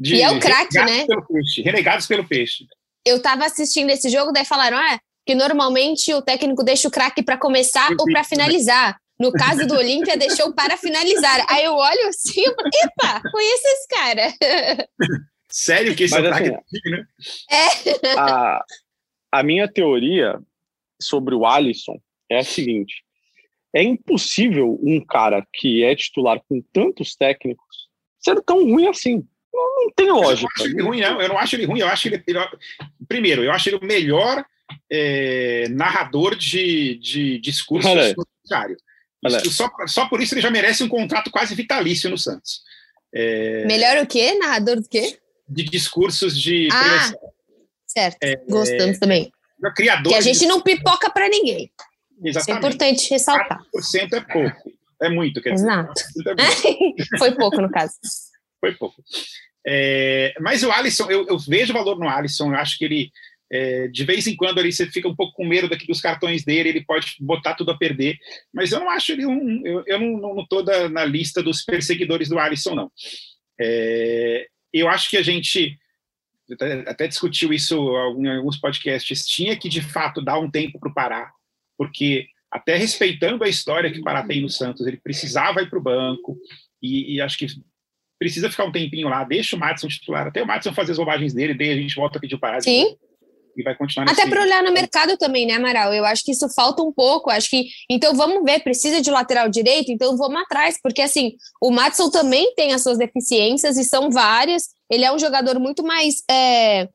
de 0.00 0.16
e 0.16 0.22
é 0.22 0.30
o 0.30 0.40
craque, 0.40 0.78
né? 0.78 1.06
Pelo 1.06 1.26
peixe, 1.26 1.60
renegados 1.60 2.06
pelo 2.06 2.26
peixe. 2.26 2.66
Eu 3.04 3.20
tava 3.20 3.44
assistindo 3.44 3.90
esse 3.90 4.08
jogo, 4.08 4.32
daí 4.32 4.46
falaram 4.46 4.78
ah, 4.78 4.98
que 5.26 5.34
normalmente 5.34 6.12
o 6.14 6.22
técnico 6.22 6.64
deixa 6.64 6.88
o 6.88 6.90
craque 6.90 7.22
para 7.22 7.36
começar 7.36 7.90
ou 7.98 8.06
para 8.06 8.24
finalizar. 8.24 8.98
No 9.18 9.30
caso 9.30 9.66
do 9.66 9.74
Olímpia, 9.74 10.16
deixou 10.16 10.54
para 10.54 10.78
finalizar. 10.78 11.44
Aí 11.50 11.64
eu 11.64 11.74
olho 11.74 12.08
assim, 12.08 12.42
epa, 12.42 13.20
conheço 13.30 13.62
esse 13.66 13.88
cara. 13.88 14.34
Sério 15.52 15.94
que 15.94 16.04
esse 16.04 16.14
Mas, 16.14 16.24
é 16.24 16.28
o 16.28 16.32
assim, 16.32 16.90
né? 16.90 17.04
É. 17.50 18.18
A, 18.18 18.64
a 19.32 19.42
minha 19.42 19.70
teoria 19.70 20.40
sobre 20.98 21.34
o 21.34 21.44
Alisson 21.44 22.00
é 22.30 22.38
a 22.38 22.44
seguinte: 22.44 23.04
é 23.74 23.82
impossível 23.82 24.78
um 24.82 25.04
cara 25.04 25.46
que 25.52 25.84
é 25.84 25.94
titular 25.94 26.40
com 26.48 26.62
tantos 26.72 27.14
técnicos 27.14 27.90
ser 28.18 28.40
tão 28.42 28.64
ruim 28.64 28.86
assim 28.86 29.26
não 29.52 29.90
tem 29.94 30.10
lógica. 30.10 30.48
Eu 30.62 30.64
não 30.64 30.64
acho 30.64 30.74
ele 30.74 30.82
ruim, 30.82 31.00
não. 31.00 31.22
Eu 31.22 31.28
não 31.28 31.38
acho 31.38 31.56
ele 31.56 31.66
ruim. 31.66 31.80
Eu 31.80 31.88
acho 31.88 32.08
ele. 32.08 32.24
primeiro, 33.08 33.44
eu 33.44 33.52
acho 33.52 33.68
ele 33.68 33.76
o 33.76 33.84
melhor 33.84 34.44
é, 34.90 35.66
narrador 35.70 36.34
de, 36.34 36.96
de 36.96 37.38
discurso. 37.38 37.88
Só, 39.50 39.70
só 39.86 40.08
por 40.08 40.20
isso 40.20 40.34
ele 40.34 40.40
já 40.40 40.50
merece 40.50 40.82
um 40.82 40.88
contrato 40.88 41.30
quase 41.30 41.54
vitalício 41.54 42.08
no 42.08 42.16
Santos. 42.16 42.62
É, 43.12 43.64
melhor 43.66 43.98
o 43.98 44.06
quê? 44.06 44.34
Narrador 44.34 44.76
do 44.76 44.88
quê? 44.88 45.18
De 45.48 45.64
discursos 45.64 46.38
de. 46.38 46.68
Ah, 46.72 47.12
certo. 47.86 48.22
É, 48.22 48.36
Gostamos 48.48 48.98
também. 48.98 49.32
Criador 49.76 50.12
que 50.12 50.18
a 50.18 50.22
gente 50.22 50.46
não 50.46 50.60
pipoca 50.60 51.10
para 51.10 51.28
ninguém. 51.28 51.70
Exatamente. 52.22 52.38
Isso 52.38 52.50
é 52.50 52.54
importante 52.54 53.10
ressaltar. 53.10 53.60
4% 53.74 54.12
é 54.14 54.20
pouco. 54.20 54.72
É 55.02 55.08
muito, 55.08 55.40
quer 55.40 55.54
dizer. 55.54 55.66
Exato. 55.66 56.02
É 57.12 57.16
Foi 57.18 57.34
pouco, 57.34 57.60
no 57.60 57.70
caso. 57.70 57.94
Foi 58.60 58.74
pouco. 58.74 59.02
É, 59.66 60.34
mas 60.40 60.62
o 60.62 60.70
Alisson, 60.70 61.10
eu, 61.10 61.26
eu, 61.26 61.38
vejo 61.38 61.72
valor 61.72 61.98
no 61.98 62.08
Alisson, 62.08 62.52
eu 62.52 62.56
acho 62.56 62.78
que 62.78 62.84
ele, 62.84 63.10
é, 63.50 63.88
de 63.88 64.04
vez 64.04 64.26
em 64.26 64.36
quando, 64.36 64.58
ali 64.58 64.72
você 64.72 64.86
fica 64.86 65.08
um 65.08 65.14
pouco 65.14 65.34
com 65.34 65.46
medo 65.46 65.68
daqui 65.68 65.86
dos 65.86 66.00
cartões 66.00 66.44
dele, 66.44 66.70
ele 66.70 66.84
pode 66.84 67.14
botar 67.20 67.54
tudo 67.54 67.70
a 67.70 67.76
perder, 67.76 68.18
mas 68.52 68.72
eu 68.72 68.80
não 68.80 68.90
acho 68.90 69.12
ele 69.12 69.26
um. 69.26 69.66
Eu, 69.66 69.84
eu 69.86 70.00
não 70.00 70.40
estou 70.40 70.64
na 70.88 71.04
lista 71.04 71.42
dos 71.42 71.62
perseguidores 71.62 72.28
do 72.28 72.38
Alisson, 72.38 72.74
não. 72.74 72.92
É, 73.60 74.46
eu 74.72 74.88
acho 74.88 75.10
que 75.10 75.16
a 75.16 75.22
gente 75.22 75.78
até, 76.52 76.72
até 76.86 77.08
discutiu 77.08 77.52
isso 77.52 77.76
em 78.18 78.28
alguns 78.28 78.58
podcasts, 78.58 79.26
tinha 79.26 79.56
que 79.56 79.68
de 79.68 79.82
fato 79.82 80.22
dar 80.22 80.38
um 80.38 80.50
tempo 80.50 80.78
para 80.78 80.90
o 80.90 80.94
Pará, 80.94 81.30
porque 81.76 82.26
até 82.50 82.76
respeitando 82.76 83.44
a 83.44 83.48
história 83.48 83.90
que 83.92 84.00
o 84.00 84.04
Pará 84.04 84.26
tem 84.26 84.40
no 84.40 84.48
Santos, 84.48 84.86
ele 84.86 84.96
precisava 84.96 85.62
ir 85.62 85.70
para 85.70 85.78
o 85.78 85.82
banco, 85.82 86.36
e, 86.82 87.14
e, 87.14 87.20
acho 87.20 87.36
que 87.38 87.46
precisa 88.20 88.50
ficar 88.50 88.64
um 88.64 88.72
tempinho 88.72 89.08
lá, 89.08 89.24
deixa 89.24 89.56
o 89.56 89.58
Madison 89.58 89.88
titular, 89.88 90.26
até 90.26 90.42
o 90.42 90.46
Madison 90.46 90.74
fazer 90.74 90.92
as 90.92 90.98
bobagens 90.98 91.32
dele, 91.32 91.54
daí 91.54 91.70
a 91.70 91.76
gente 91.76 91.94
volta 91.94 92.18
a 92.18 92.20
pedir 92.20 92.34
o 92.34 92.38
parado. 92.38 92.62
Sim. 92.62 92.94
E 93.56 93.62
vai 93.62 93.74
continuar 93.74 94.08
Até 94.08 94.28
para 94.28 94.42
olhar 94.42 94.62
no 94.62 94.72
mercado 94.72 95.16
também, 95.16 95.46
né, 95.46 95.54
Amaral? 95.54 95.92
Eu 95.92 96.04
acho 96.04 96.22
que 96.22 96.30
isso 96.30 96.48
falta 96.54 96.82
um 96.82 96.92
pouco. 96.92 97.30
Acho 97.30 97.50
que. 97.50 97.64
Então 97.90 98.14
vamos 98.14 98.44
ver, 98.44 98.62
precisa 98.62 99.00
de 99.00 99.10
lateral 99.10 99.48
direito, 99.48 99.90
então 99.90 100.16
vamos 100.16 100.40
atrás, 100.42 100.78
porque 100.80 101.02
assim, 101.02 101.32
o 101.60 101.70
Matson 101.70 102.10
também 102.10 102.54
tem 102.54 102.72
as 102.72 102.82
suas 102.82 102.96
deficiências 102.96 103.76
e 103.76 103.84
são 103.84 104.10
várias. 104.10 104.68
Ele 104.88 105.04
é 105.04 105.12
um 105.12 105.18
jogador 105.18 105.58
muito 105.58 105.82
mais 105.82 106.22
é, 106.30 106.88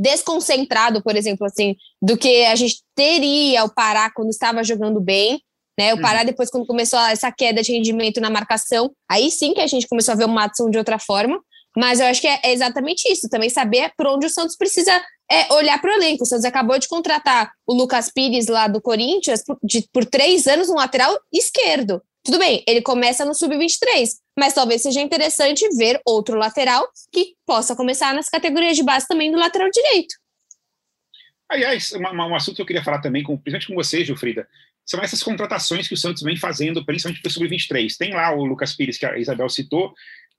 desconcentrado, 0.00 1.02
por 1.02 1.14
exemplo, 1.14 1.46
assim, 1.46 1.76
do 2.02 2.16
que 2.16 2.44
a 2.46 2.56
gente 2.56 2.82
teria 2.94 3.64
o 3.64 3.72
Pará 3.72 4.10
quando 4.12 4.30
estava 4.30 4.64
jogando 4.64 5.00
bem. 5.00 5.40
Né, 5.80 5.94
o 5.94 5.96
uhum. 5.96 6.02
Pará, 6.02 6.24
depois, 6.24 6.50
quando 6.50 6.66
começou 6.66 6.98
essa 6.98 7.32
queda 7.32 7.62
de 7.62 7.72
rendimento 7.72 8.20
na 8.20 8.28
marcação, 8.28 8.92
aí 9.10 9.30
sim 9.30 9.54
que 9.54 9.62
a 9.62 9.66
gente 9.66 9.88
começou 9.88 10.12
a 10.12 10.14
ver 10.14 10.26
o 10.26 10.28
Matson 10.28 10.68
de 10.68 10.76
outra 10.76 10.98
forma. 10.98 11.42
Mas 11.74 12.00
eu 12.00 12.06
acho 12.06 12.20
que 12.20 12.26
é 12.26 12.52
exatamente 12.52 13.10
isso, 13.10 13.30
também 13.30 13.48
saber 13.48 13.90
por 13.96 14.06
onde 14.06 14.26
o 14.26 14.28
Santos 14.28 14.56
precisa 14.58 14.92
é, 15.30 15.50
olhar 15.54 15.80
para 15.80 15.90
o 15.90 15.94
elenco. 15.94 16.24
O 16.24 16.26
Santos 16.26 16.44
acabou 16.44 16.78
de 16.78 16.86
contratar 16.86 17.50
o 17.66 17.72
Lucas 17.72 18.10
Pires 18.12 18.48
lá 18.48 18.68
do 18.68 18.78
Corinthians 18.82 19.42
por, 19.42 19.56
de, 19.62 19.88
por 19.90 20.04
três 20.04 20.46
anos 20.46 20.68
no 20.68 20.74
lateral 20.74 21.18
esquerdo. 21.32 22.02
Tudo 22.22 22.38
bem, 22.38 22.62
ele 22.68 22.82
começa 22.82 23.24
no 23.24 23.32
sub-23, 23.32 24.10
mas 24.38 24.52
talvez 24.52 24.82
seja 24.82 25.00
interessante 25.00 25.66
ver 25.78 25.98
outro 26.04 26.36
lateral 26.36 26.86
que 27.10 27.34
possa 27.46 27.74
começar 27.74 28.12
nas 28.12 28.28
categorias 28.28 28.76
de 28.76 28.82
base 28.82 29.06
também 29.08 29.32
do 29.32 29.38
lateral 29.38 29.70
direito. 29.70 30.14
Aliás, 31.48 31.90
um 31.92 32.34
assunto 32.34 32.56
que 32.56 32.62
eu 32.62 32.66
queria 32.66 32.84
falar 32.84 33.00
também, 33.00 33.22
com, 33.22 33.36
principalmente 33.38 33.68
com 33.68 33.74
você, 33.74 34.04
Gilfrida, 34.04 34.46
são 34.86 35.00
essas 35.00 35.22
contratações 35.22 35.86
que 35.86 35.94
o 35.94 35.96
Santos 35.96 36.22
vem 36.22 36.36
fazendo, 36.36 36.84
principalmente 36.84 37.22
para 37.22 37.28
o 37.28 37.32
sub-23. 37.32 37.96
Tem 37.96 38.12
lá 38.12 38.32
o 38.32 38.44
Lucas 38.44 38.74
Pires, 38.74 38.98
que 38.98 39.06
a 39.06 39.18
Isabel 39.18 39.48
citou, 39.48 39.94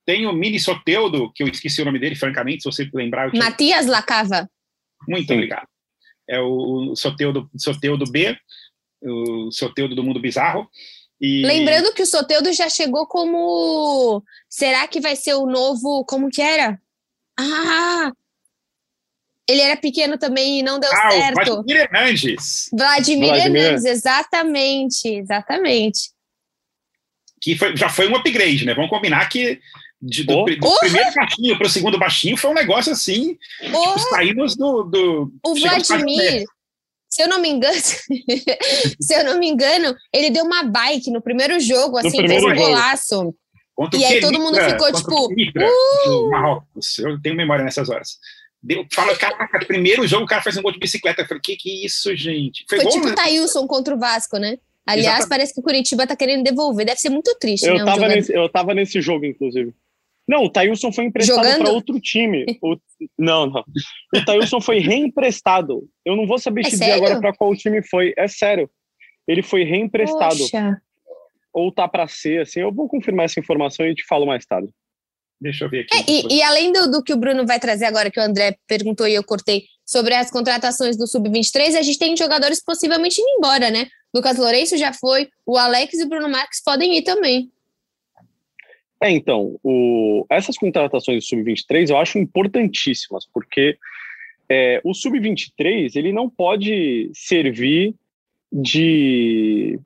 tem 0.06 0.26
o 0.26 0.34
Mini 0.34 0.60
Soteudo, 0.60 1.32
que 1.34 1.44
eu 1.44 1.48
esqueci 1.48 1.82
o 1.82 1.86
nome 1.86 2.00
dele, 2.00 2.16
francamente, 2.16 2.64
se 2.64 2.70
você 2.70 2.90
lembrar. 2.94 3.32
Tinha... 3.32 3.44
Matias 3.44 3.86
Lacava. 3.86 4.50
Muito 5.08 5.28
Sim. 5.28 5.36
obrigado. 5.36 5.68
É 6.30 6.40
o 6.40 6.96
Soteudo, 6.96 7.50
Soteudo 7.58 8.06
B, 8.10 8.38
o 9.02 9.52
Soteudo 9.52 9.96
do 9.96 10.04
Mundo 10.04 10.20
Bizarro. 10.20 10.70
E... 11.20 11.46
Lembrando 11.46 11.94
que 11.94 12.02
o 12.02 12.06
Soteudo 12.06 12.52
já 12.52 12.68
chegou 12.70 13.06
como. 13.06 14.24
Será 14.50 14.88
que 14.88 15.00
vai 15.00 15.16
ser 15.16 15.36
o 15.36 15.46
novo. 15.46 16.04
Como 16.06 16.30
que 16.30 16.42
era? 16.42 16.82
Ah! 17.40 18.12
Ele 19.50 19.62
era 19.62 19.76
pequeno 19.76 20.18
também 20.18 20.60
e 20.60 20.64
não 20.64 20.80
deu 20.80 20.90
ah, 20.94 21.12
certo. 21.12 21.34
Vladimir 21.34 21.78
Hernandes. 21.78 22.70
Vladimir, 22.72 23.28
Vladimir 23.28 23.62
Hernandes, 23.62 23.86
exatamente, 23.86 25.08
exatamente. 25.08 26.12
Que 27.42 27.58
foi, 27.58 27.76
já 27.76 27.90
foi 27.90 28.08
um 28.08 28.16
upgrade, 28.16 28.66
né? 28.66 28.74
Vamos 28.74 28.90
combinar 28.90 29.28
que 29.28 29.60
de, 30.02 30.24
do, 30.24 30.46
do 30.46 30.68
oh. 30.68 30.80
primeiro 30.80 31.14
baixinho 31.14 31.58
para 31.58 31.68
o 31.68 31.70
segundo 31.70 32.00
baixinho 32.00 32.38
foi 32.38 32.50
um 32.50 32.56
negócio 32.56 32.92
assim. 32.92 33.38
Oh. 33.62 33.66
Tipo, 33.66 34.00
saímos 34.10 34.56
do. 34.56 34.84
do 34.84 35.32
o 35.44 35.56
Vladimir, 35.56 36.46
se 37.10 37.22
eu 37.22 37.28
não 37.28 37.40
me 37.40 37.50
engano, 37.50 37.76
se 39.02 39.14
eu 39.14 39.24
não 39.24 39.38
me 39.38 39.48
engano, 39.48 39.96
ele 40.14 40.30
deu 40.30 40.44
uma 40.46 40.64
bike 40.64 41.12
no 41.12 41.22
primeiro 41.22 41.60
jogo, 41.60 41.98
assim, 41.98 42.18
primeiro 42.18 42.48
fez 42.48 42.54
um 42.54 42.64
golaço. 42.64 43.36
Contra 43.76 44.00
e 44.00 44.06
aí 44.06 44.20
todo 44.20 44.40
mundo 44.40 44.60
ficou 44.62 44.92
tipo. 44.94 45.28
uh! 45.28 46.30
Marrocos. 46.30 47.00
Eu 47.00 47.22
tenho 47.22 47.36
memória 47.36 47.64
nessas 47.64 47.90
horas. 47.90 48.18
Deu, 48.64 48.86
fala, 48.94 49.18
caraca, 49.18 49.66
primeiro 49.66 50.08
jogo 50.08 50.26
o 50.26 50.28
cara 50.28 50.44
faz 50.44 50.56
um 50.56 50.62
gol 50.62 50.72
de 50.72 50.80
bicicleta. 50.80 51.22
Eu 51.22 51.28
falei, 51.28 51.42
que 51.42 51.56
que 51.56 51.70
é 51.70 51.86
isso, 51.86 52.16
gente? 52.16 52.64
Foi, 52.70 52.78
Foi 52.78 52.86
gol, 52.86 52.94
tipo 52.94 53.06
o 53.08 53.10
né? 53.10 53.16
Thailson 53.16 53.66
contra 53.66 53.96
o 53.96 54.00
Vasco, 54.00 54.38
né? 54.38 54.58
Aliás, 54.86 55.08
Exatamente. 55.08 55.30
parece 55.30 55.54
que 55.54 55.60
o 55.60 55.64
Curitiba 55.64 56.08
tá 56.08 56.16
querendo 56.16 56.44
devolver. 56.44 56.86
Deve 56.86 57.00
ser 57.00 57.10
muito 57.10 57.36
triste, 57.40 57.66
eu 57.66 57.76
né? 57.76 57.84
Um 57.84 57.86
tava 57.86 58.08
nesse, 58.08 58.34
eu 58.34 58.50
tava 58.50 58.74
nesse 58.74 59.02
jogo, 59.02 59.26
inclusive. 59.26 59.74
Não, 60.28 60.44
o 60.44 60.50
Thailson 60.50 60.92
foi 60.92 61.06
emprestado 61.06 61.58
para 61.60 61.72
outro 61.72 62.00
time. 62.00 62.46
O, 62.62 62.78
não, 63.18 63.48
não. 63.48 63.64
O 64.16 64.26
Thailson 64.26 64.62
foi 64.62 64.80
reemprestado. 64.80 65.88
Eu 66.06 66.16
não 66.16 66.28
vou 66.28 66.40
saber 66.40 66.62
é 66.62 66.64
te 66.66 66.72
dizer 66.72 66.92
agora 66.92 67.20
para 67.20 67.34
qual 67.34 67.56
time 67.56 67.82
foi. 67.84 68.14
É 68.18 68.28
sério. 68.28 68.70
Ele 69.28 69.42
foi 69.42 69.64
reemprestado. 69.64 70.38
Poxa. 70.38 70.82
Ou 71.54 71.72
tá 71.72 71.88
para 71.88 72.08
ser, 72.08 72.42
assim. 72.42 72.62
Eu 72.62 72.72
vou 72.72 72.88
confirmar 72.88 73.26
essa 73.26 73.40
informação 73.40 73.86
e 73.86 73.96
te 73.96 74.06
falo 74.06 74.26
mais 74.26 74.46
tarde. 74.46 74.70
Deixa 75.42 75.66
eu 75.66 75.70
ver 75.70 75.82
aqui. 75.82 75.98
É, 75.98 76.04
e, 76.08 76.38
e, 76.38 76.44
além 76.44 76.72
do, 76.72 76.92
do, 76.92 77.04
que 77.04 77.12
o 77.12 77.18
Bruno 77.18 77.48
vai 77.48 77.60
trazer 77.60 77.86
agora, 77.86 78.12
que 78.12 78.20
o 78.20 78.24
André 78.24 78.56
perguntou 78.68 79.08
e 79.08 79.16
eu 79.16 79.24
cortei, 79.24 79.64
sobre 79.84 80.14
as 80.14 80.30
contratações 80.30 80.96
do 80.96 81.08
Sub-23, 81.08 81.76
a 81.76 81.82
gente 81.82 81.98
tem 81.98 82.16
jogadores 82.16 82.64
possivelmente 82.64 83.20
indo 83.20 83.38
embora, 83.38 83.72
né? 83.72 83.88
Lucas 84.14 84.38
Lourenço 84.38 84.78
já 84.78 84.94
foi, 84.94 85.28
o 85.46 85.58
Alex 85.58 85.96
e 85.96 86.04
o 86.04 86.08
Bruno 86.08 86.30
Marques 86.30 86.62
podem 86.64 86.96
ir 86.96 87.02
também. 87.02 87.50
É, 89.02 89.10
então, 89.10 89.60
o, 89.64 90.26
essas 90.30 90.56
contratações 90.58 91.18
do 91.18 91.28
Sub-23 91.28 91.90
eu 91.90 91.98
acho 91.98 92.20
importantíssimas, 92.20 93.26
porque 93.34 93.76
é, 94.48 94.80
o 94.84 94.94
Sub-23 94.94 95.96
ele 95.96 96.14
não 96.14 96.30
pode 96.30 97.10
servir 97.16 97.96
de, 98.52 99.80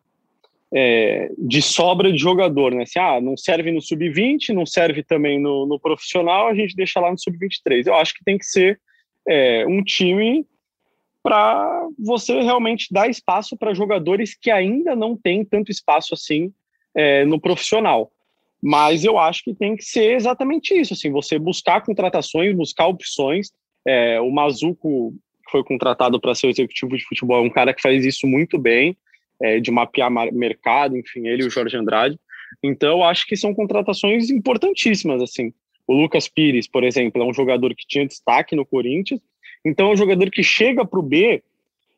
é, 0.78 1.32
de 1.38 1.62
sobra 1.62 2.12
de 2.12 2.18
jogador, 2.18 2.74
né? 2.74 2.84
Assim, 2.84 3.00
ah, 3.00 3.22
não 3.22 3.38
serve 3.38 3.72
no 3.72 3.82
Sub-20, 3.82 4.50
não 4.50 4.66
serve 4.66 5.04
também 5.04 5.40
no, 5.40 5.66
no, 5.66 5.80
profissional, 5.80 6.48
a 6.48 6.54
gente 6.54 6.76
deixa 6.76 7.00
lá 7.00 7.10
no 7.10 7.18
Sub-23. 7.18 7.88
Eu 7.88 7.96
acho 7.96 8.14
que 8.14 8.26
tem 8.26 8.38
que 8.38 8.46
ser 8.46 8.78
é, 9.26 9.66
um 9.66 9.82
time 9.82 10.46
para 11.24 11.88
você 11.98 12.42
realmente 12.42 12.88
dar 12.92 13.10
espaço 13.10 13.56
para 13.56 13.74
jogadores 13.74 14.38
que 14.38 14.52
ainda 14.52 14.98
não 14.98 15.16
têm 15.16 15.46
tanto 15.46 15.72
espaço 15.72 16.14
assim 16.14 16.54
é, 16.94 17.24
no 17.24 17.40
profissional. 17.40 18.12
Mas 18.62 19.06
eu 19.06 19.18
acho 19.18 19.46
que 19.46 19.56
tem 19.56 19.78
que 19.78 19.84
ser 19.84 20.16
exatamente 20.16 20.74
isso, 20.74 20.94
assim, 20.94 21.10
você 21.10 21.40
buscar 21.40 21.86
contratações, 21.86 22.54
buscar 22.54 22.88
opções. 22.88 23.50
É, 23.88 24.20
o 24.20 24.30
Mazuco, 24.30 25.14
que 25.46 25.52
foi 25.52 25.64
contratado 25.64 26.20
para 26.20 26.36
ser 26.36 26.48
o 26.48 26.50
executivo 26.50 26.98
de 26.98 27.06
futebol, 27.06 27.38
é 27.38 27.48
um 27.48 27.50
cara 27.50 27.74
que 27.74 27.82
faz 27.82 28.04
isso 28.04 28.28
muito 28.28 28.58
bem, 28.58 28.98
é, 29.42 29.60
de 29.60 29.72
mapear 29.72 30.12
mercado, 30.32 30.98
enfim, 30.98 31.28
ele 31.28 31.44
e 31.44 31.48
o 31.48 31.50
Jorge 31.50 31.78
Andrade. 31.78 32.20
Então, 32.64 33.04
acho 33.04 33.26
que 33.26 33.36
são 33.36 33.54
contratações 33.54 34.30
importantíssimas, 34.30 35.22
assim. 35.22 35.54
O 35.88 35.94
Lucas 35.94 36.28
Pires, 36.28 36.68
por 36.68 36.84
exemplo, 36.84 37.22
é 37.22 37.26
um 37.26 37.34
jogador 37.34 37.76
que 37.76 37.86
tinha 37.88 38.08
destaque 38.08 38.56
no 38.56 38.66
Corinthians, 38.66 39.22
então 39.64 39.90
é 39.90 39.94
um 39.94 39.98
jogador 39.98 40.30
que 40.32 40.44
chega 40.44 40.86
para 40.86 41.00
o 41.00 41.04
B, 41.04 41.44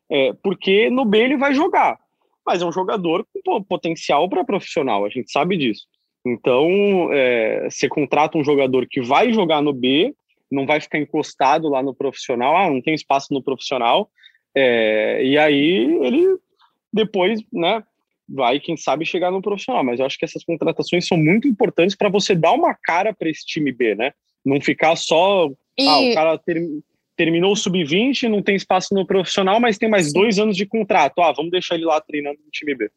é, 0.10 0.34
porque 0.44 0.90
no 0.90 1.06
B 1.06 1.20
ele 1.20 1.38
vai 1.38 1.54
jogar, 1.54 1.98
mas 2.46 2.62
é 2.62 2.66
um 2.66 2.72
jogador 2.72 3.26
com 3.46 3.64
potencial 3.64 4.28
para 4.30 4.44
profissional, 4.44 5.06
a 5.06 5.10
gente 5.10 5.32
sabe 5.32 5.58
disso. 5.58 5.86
Então, 6.26 7.10
é, 7.14 7.70
você 7.70 7.88
contrata 7.88 8.38
um 8.38 8.44
jogador 8.44 8.86
que 8.90 9.02
vai 9.02 9.32
jogar 9.32 9.62
no 9.62 9.72
B, 9.72 10.14
não 10.52 10.66
vai 10.66 10.80
ficar 10.80 11.00
encostado 11.00 11.70
lá 11.70 11.82
no 11.82 11.94
profissional, 11.94 12.56
ah, 12.56 12.70
não 12.70 12.82
tem 12.82 12.94
espaço 12.94 13.34
no 13.34 13.44
profissional, 13.44 14.10
é, 14.56 15.24
e 15.24 15.38
aí 15.38 16.00
ele 16.04 16.38
depois, 16.94 17.42
né, 17.52 17.84
vai, 18.28 18.60
quem 18.60 18.76
sabe, 18.76 19.06
chegar 19.06 19.32
no 19.32 19.42
profissional. 19.42 19.84
Mas 19.84 20.00
eu 20.00 20.06
acho 20.06 20.18
que 20.18 20.26
essas 20.26 20.44
contratações 20.44 21.08
são 21.08 21.18
muito 21.18 21.48
importantes 21.48 21.96
para 21.96 22.10
você 22.10 22.36
dar 22.36 22.54
uma 22.54 22.74
cara 22.74 23.14
para 23.14 23.30
esse 23.30 23.46
time 23.46 23.72
B, 23.72 23.96
né? 23.96 24.12
Não 24.46 24.60
ficar 24.60 24.96
só. 24.96 25.50
E... 25.78 25.88
Ah, 25.88 26.00
o 26.00 26.14
cara 26.14 26.38
ter, 26.38 26.62
terminou 27.16 27.54
o 27.54 27.56
sub-20, 27.56 28.30
não 28.30 28.42
tem 28.42 28.56
espaço 28.56 28.94
no 28.94 29.06
profissional, 29.06 29.60
mas 29.60 29.78
tem 29.78 29.90
mais 29.90 30.12
dois 30.12 30.40
anos 30.40 30.56
de 30.56 30.66
contrato. 30.66 31.22
Ah, 31.22 31.32
vamos 31.32 31.52
deixar 31.52 31.76
ele 31.76 31.86
lá 31.86 32.02
treinando 32.02 32.40
no 32.44 32.52
time 32.52 32.76
B. 32.76 32.90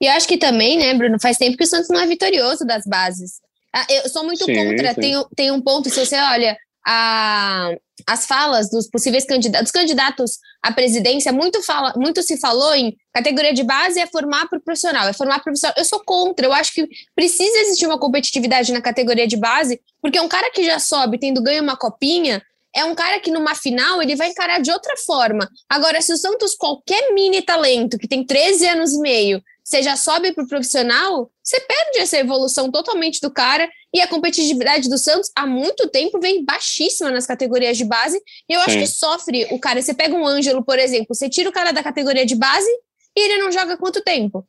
E 0.00 0.06
eu 0.06 0.12
acho 0.12 0.26
que 0.26 0.36
também, 0.36 0.76
né, 0.76 0.92
Bruno, 0.94 1.20
faz 1.20 1.36
tempo 1.36 1.56
que 1.56 1.64
o 1.64 1.66
Santos 1.66 1.88
não 1.88 2.00
é 2.00 2.06
vitorioso 2.06 2.66
das 2.66 2.84
bases. 2.84 3.40
Ah, 3.74 3.86
eu 3.90 4.08
sou 4.08 4.24
muito 4.24 4.44
sim, 4.44 4.54
contra, 4.54 4.94
sim. 4.94 5.00
Tem, 5.00 5.24
tem 5.36 5.50
um 5.52 5.60
ponto, 5.60 5.88
se 5.88 6.04
você 6.04 6.16
olha 6.16 6.56
a, 6.90 7.70
as 8.06 8.24
falas 8.24 8.70
dos 8.70 8.88
possíveis 8.88 9.26
candidatos, 9.26 9.64
dos 9.64 9.70
candidatos 9.70 10.38
à 10.62 10.72
presidência, 10.72 11.30
muito, 11.30 11.62
fala, 11.62 11.92
muito 11.96 12.22
se 12.22 12.38
falou 12.38 12.74
em 12.74 12.96
categoria 13.12 13.52
de 13.52 13.62
base 13.62 14.00
é 14.00 14.06
formar 14.06 14.48
para 14.48 14.58
o 14.58 14.62
profissional, 14.62 15.06
é 15.06 15.12
formar 15.12 15.40
profissional. 15.40 15.74
Eu 15.76 15.84
sou 15.84 16.00
contra, 16.00 16.46
eu 16.46 16.52
acho 16.52 16.72
que 16.72 16.88
precisa 17.14 17.58
existir 17.58 17.86
uma 17.86 17.98
competitividade 17.98 18.72
na 18.72 18.80
categoria 18.80 19.26
de 19.26 19.36
base, 19.36 19.78
porque 20.00 20.18
um 20.18 20.28
cara 20.28 20.50
que 20.50 20.64
já 20.64 20.78
sobe 20.78 21.18
tendo 21.18 21.42
ganho 21.42 21.62
uma 21.62 21.76
copinha, 21.76 22.42
é 22.74 22.84
um 22.84 22.94
cara 22.94 23.20
que 23.20 23.30
numa 23.30 23.54
final 23.54 24.00
ele 24.00 24.16
vai 24.16 24.28
encarar 24.28 24.58
de 24.58 24.70
outra 24.70 24.96
forma. 24.96 25.46
Agora, 25.68 26.00
se 26.00 26.12
o 26.12 26.16
Santos, 26.16 26.54
qualquer 26.54 27.12
mini 27.12 27.42
talento 27.42 27.98
que 27.98 28.08
tem 28.08 28.24
13 28.24 28.66
anos 28.66 28.94
e 28.94 29.00
meio, 29.00 29.42
você 29.62 29.82
já 29.82 29.96
sobe 29.96 30.32
para 30.32 30.44
o 30.44 30.48
profissional, 30.48 31.30
você 31.42 31.60
perde 31.60 31.98
essa 31.98 32.16
evolução 32.16 32.70
totalmente 32.70 33.20
do 33.20 33.30
cara. 33.30 33.68
E 33.94 34.00
a 34.00 34.06
competitividade 34.06 34.88
do 34.88 34.98
Santos 34.98 35.30
há 35.34 35.46
muito 35.46 35.88
tempo 35.88 36.20
vem 36.20 36.44
baixíssima 36.44 37.10
nas 37.10 37.26
categorias 37.26 37.76
de 37.76 37.84
base. 37.84 38.20
E 38.48 38.52
eu 38.52 38.60
Sim. 38.60 38.66
acho 38.66 38.78
que 38.78 38.86
sofre 38.86 39.46
o 39.50 39.58
cara. 39.58 39.80
Você 39.80 39.94
pega 39.94 40.14
um 40.14 40.26
Ângelo, 40.26 40.62
por 40.62 40.78
exemplo, 40.78 41.14
você 41.14 41.28
tira 41.28 41.48
o 41.48 41.52
cara 41.52 41.72
da 41.72 41.82
categoria 41.82 42.26
de 42.26 42.34
base 42.34 42.68
e 43.16 43.20
ele 43.20 43.42
não 43.42 43.50
joga 43.50 43.76
quanto 43.78 44.02
tempo? 44.02 44.46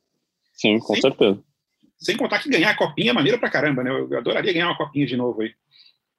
Sim, 0.54 0.78
com 0.78 0.94
Sim. 0.94 1.00
certeza. 1.00 1.42
Sem 1.98 2.16
contar 2.16 2.38
que 2.38 2.50
ganhar 2.50 2.70
a 2.70 2.76
copinha 2.76 3.10
é 3.10 3.14
maneira 3.14 3.38
pra 3.38 3.50
caramba, 3.50 3.82
né? 3.82 3.90
Eu 3.90 4.18
adoraria 4.18 4.52
ganhar 4.52 4.66
uma 4.68 4.76
copinha 4.76 5.06
de 5.06 5.16
novo 5.16 5.42
aí. 5.42 5.50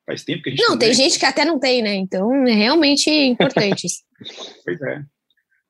Faz 0.06 0.24
tempo 0.24 0.44
que 0.44 0.50
a 0.50 0.52
gente. 0.52 0.68
Não, 0.68 0.78
tem 0.78 0.94
gente 0.94 1.18
que 1.18 1.26
até 1.26 1.46
não 1.46 1.60
tem, 1.60 1.82
né? 1.82 1.96
Então 1.96 2.48
é 2.48 2.54
realmente 2.54 3.10
importante. 3.10 3.88
pois 4.66 4.82
é. 4.82 5.02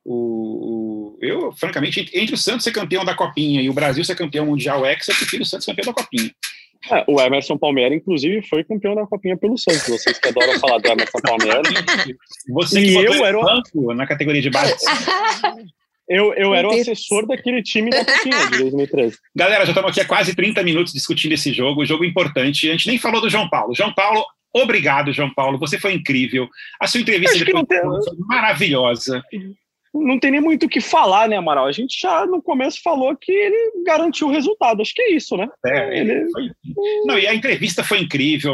O, 0.04 1.16
o, 1.16 1.18
eu, 1.22 1.52
francamente, 1.54 2.10
entre 2.14 2.34
o 2.34 2.38
Santos 2.38 2.64
ser 2.64 2.72
campeão 2.72 3.06
da 3.06 3.14
Copinha 3.14 3.62
e 3.62 3.70
o 3.70 3.74
Brasil 3.74 4.04
ser 4.04 4.16
campeão 4.16 4.48
mundial 4.48 4.86
ex, 4.86 5.08
eu 5.08 5.16
prefiro 5.16 5.44
o 5.44 5.46
Santos 5.46 5.66
campeão 5.66 5.94
da 5.94 6.02
Copinha. 6.02 6.34
É, 6.90 7.04
o 7.08 7.20
Emerson 7.22 7.58
Palmieri, 7.58 7.96
inclusive, 7.96 8.42
foi 8.48 8.64
campeão 8.64 8.96
da 8.96 9.06
Copinha 9.06 9.38
pelo 9.38 9.58
Santos. 9.58 9.88
Vocês 9.88 10.18
que 10.18 10.30
adoram 10.30 10.60
falar 10.60 10.80
do 10.80 10.88
Emerson 10.88 11.20
Palmieri. 11.22 12.18
Você 12.50 12.80
E 12.80 12.86
que 12.86 12.96
eu 13.06 13.26
era 13.26 13.38
o- 13.38 13.44
banco 13.44 13.94
na 13.94 14.08
categoria 14.08 14.42
de 14.42 14.50
base. 14.50 14.74
Eu, 16.10 16.34
eu 16.34 16.54
era 16.54 16.68
o 16.68 16.72
assessor 16.74 17.26
daquele 17.26 17.64
time 17.64 17.90
da 17.90 18.04
Copinha 18.04 18.50
de 18.50 18.58
2013. 18.58 19.18
Galera, 19.34 19.64
já 19.66 19.72
estamos 19.72 19.92
aqui 19.92 20.02
há 20.02 20.06
quase 20.06 20.36
30 20.36 20.62
minutos 20.62 20.92
discutindo 20.92 21.32
esse 21.32 21.54
jogo, 21.54 21.86
jogo 21.86 22.04
importante. 22.04 22.68
A 22.68 22.74
gente 22.74 22.88
nem 22.90 22.98
falou 23.00 23.22
do 23.22 23.30
João 23.30 23.48
Paulo. 23.48 23.74
João 23.74 23.94
Paulo, 23.94 24.26
obrigado, 24.54 25.14
João 25.14 25.34
Paulo. 25.34 25.58
Você 25.60 25.80
foi 25.80 25.94
incrível. 25.94 26.50
A 26.82 26.88
sua 26.88 27.00
entrevista 27.00 27.38
depois 27.46 27.66
foi 27.70 28.18
maravilhosa. 28.28 29.24
Não 29.94 30.18
tem 30.20 30.32
nem 30.32 30.40
muito 30.40 30.66
o 30.66 30.70
que 30.70 30.80
falar, 30.80 31.28
né, 31.28 31.36
Amaral? 31.36 31.66
A 31.66 31.72
gente 31.72 32.00
já 32.00 32.26
no 32.26 32.42
começo 32.42 32.82
falou 32.82 33.16
que 33.16 33.32
ele 33.32 33.84
garantiu 33.86 34.28
o 34.28 34.32
resultado. 34.32 34.82
Acho 34.82 34.94
que 34.94 35.02
é 35.02 35.14
isso, 35.14 35.36
né? 35.36 35.50
É, 35.66 36.00
Ele- 36.00 36.32
foi- 36.32 36.50
Não, 37.06 37.20
e 37.20 37.28
a 37.28 37.34
entrevista 37.36 37.84
foi 37.84 38.00
incrível, 38.00 38.54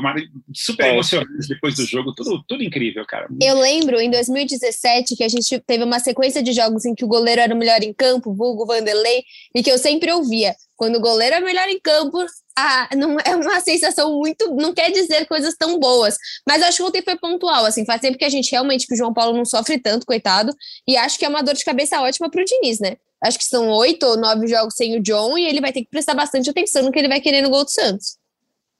super 0.53 0.87
É. 0.87 0.93
emocionante 0.93 1.47
depois 1.47 1.75
do 1.75 1.85
jogo. 1.85 2.13
Tudo, 2.15 2.43
tudo 2.47 2.63
incrível, 2.63 3.05
cara. 3.05 3.27
Eu 3.41 3.59
lembro 3.59 3.99
em 3.99 4.09
2017 4.09 5.15
que 5.15 5.23
a 5.23 5.29
gente 5.29 5.59
teve 5.59 5.83
uma 5.83 5.99
sequência 5.99 6.41
de 6.41 6.51
jogos 6.53 6.85
em 6.85 6.95
que 6.95 7.05
o 7.05 7.07
goleiro 7.07 7.41
era 7.41 7.53
o 7.53 7.57
melhor 7.57 7.83
em 7.83 7.93
campo, 7.93 8.33
vulgo 8.33 8.65
Vanderlei, 8.65 9.23
e 9.53 9.61
que 9.61 9.71
eu 9.71 9.77
sempre 9.77 10.11
ouvia. 10.11 10.53
Quando 10.75 10.95
o 10.95 11.01
goleiro 11.01 11.35
é 11.35 11.39
melhor 11.39 11.67
em 11.69 11.79
campo, 11.79 12.17
ah, 12.57 12.89
não 12.95 13.17
é 13.19 13.35
uma 13.35 13.59
sensação 13.61 14.17
muito. 14.17 14.53
Não 14.55 14.73
quer 14.73 14.91
dizer 14.91 15.25
coisas 15.27 15.55
tão 15.55 15.79
boas. 15.79 16.17
Mas 16.47 16.61
acho 16.63 16.77
que 16.77 16.83
ontem 16.83 17.01
foi 17.03 17.15
pontual. 17.17 17.65
Assim, 17.65 17.85
faz 17.85 18.01
tempo 18.01 18.17
que 18.17 18.25
a 18.25 18.29
gente 18.29 18.51
realmente, 18.51 18.87
que 18.87 18.93
o 18.93 18.97
João 18.97 19.13
Paulo 19.13 19.37
não 19.37 19.45
sofre 19.45 19.79
tanto, 19.79 20.05
coitado. 20.05 20.51
E 20.87 20.97
acho 20.97 21.17
que 21.19 21.25
é 21.25 21.29
uma 21.29 21.43
dor 21.43 21.53
de 21.53 21.63
cabeça 21.63 22.01
ótima 22.01 22.29
pro 22.29 22.43
Diniz, 22.43 22.79
né? 22.79 22.97
Acho 23.23 23.37
que 23.37 23.45
são 23.45 23.69
oito 23.69 24.05
ou 24.05 24.17
nove 24.17 24.47
jogos 24.47 24.75
sem 24.75 24.95
o 24.97 25.01
John 25.01 25.37
e 25.37 25.45
ele 25.45 25.61
vai 25.61 25.71
ter 25.71 25.81
que 25.81 25.89
prestar 25.89 26.13
bastante 26.13 26.49
atenção 26.49 26.83
no 26.83 26.91
que 26.91 26.99
ele 26.99 27.07
vai 27.07 27.19
querer 27.21 27.41
no 27.41 27.49
gol 27.49 27.63
do 27.63 27.71
Santos. 27.71 28.17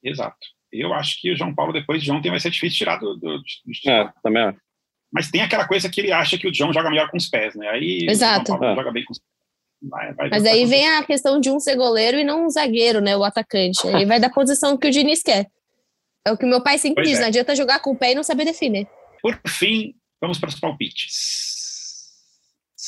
Exato. 0.02 0.36
Eu 0.72 0.92
acho 0.92 1.20
que 1.20 1.32
o 1.32 1.36
João 1.36 1.54
Paulo, 1.54 1.72
depois 1.72 2.02
de 2.02 2.12
ontem, 2.12 2.30
vai 2.30 2.38
ser 2.38 2.50
difícil 2.50 2.78
tirar 2.78 2.98
do. 2.98 3.14
do- 3.16 3.38
do- 3.38 3.44
É, 3.90 4.12
também 4.22 4.42
acho. 4.42 4.58
Mas 5.10 5.30
tem 5.30 5.40
aquela 5.40 5.66
coisa 5.66 5.88
que 5.88 6.00
ele 6.00 6.12
acha 6.12 6.36
que 6.36 6.46
o 6.46 6.52
John 6.52 6.72
joga 6.72 6.90
melhor 6.90 7.10
com 7.10 7.16
os 7.16 7.28
pés, 7.28 7.54
né? 7.54 7.66
Aí 7.68 8.06
Exato. 8.08 8.42
o 8.42 8.46
João 8.48 8.58
Paulo 8.58 8.72
É. 8.74 8.76
joga 8.76 8.92
bem 8.92 9.04
com 9.04 9.12
os 9.12 9.18
pés. 9.18 9.27
Vai- 9.82 10.12
vai- 10.14 10.28
Mas 10.30 10.44
aí 10.44 10.64
vem 10.66 10.88
a 10.88 11.02
questão 11.04 11.38
de 11.40 11.50
um 11.50 11.60
ser 11.60 11.76
goleiro 11.76 12.18
e 12.18 12.24
não 12.24 12.46
um 12.46 12.50
zagueiro, 12.50 13.00
né? 13.00 13.16
O 13.16 13.22
atacante. 13.24 13.86
Aí 13.88 14.04
vai 14.04 14.18
da 14.18 14.28
posição 14.28 14.76
que 14.76 14.88
o 14.88 14.90
Diniz 14.90 15.22
quer. 15.22 15.46
É 16.26 16.32
o 16.32 16.36
que 16.36 16.44
meu 16.44 16.62
pai 16.62 16.78
sempre 16.78 16.96
Pois 17.04 17.08
diz: 17.08 17.18
é. 17.18 17.20
não 17.22 17.28
adianta 17.28 17.54
jogar 17.54 17.80
com 17.80 17.92
o 17.92 17.96
pé 17.96 18.12
e 18.12 18.14
não 18.14 18.22
saber 18.24 18.44
defender. 18.44 18.86
Por 19.22 19.38
fim, 19.46 19.94
vamos 20.20 20.38
para 20.38 20.48
os 20.48 20.58
palpites. 20.58 21.47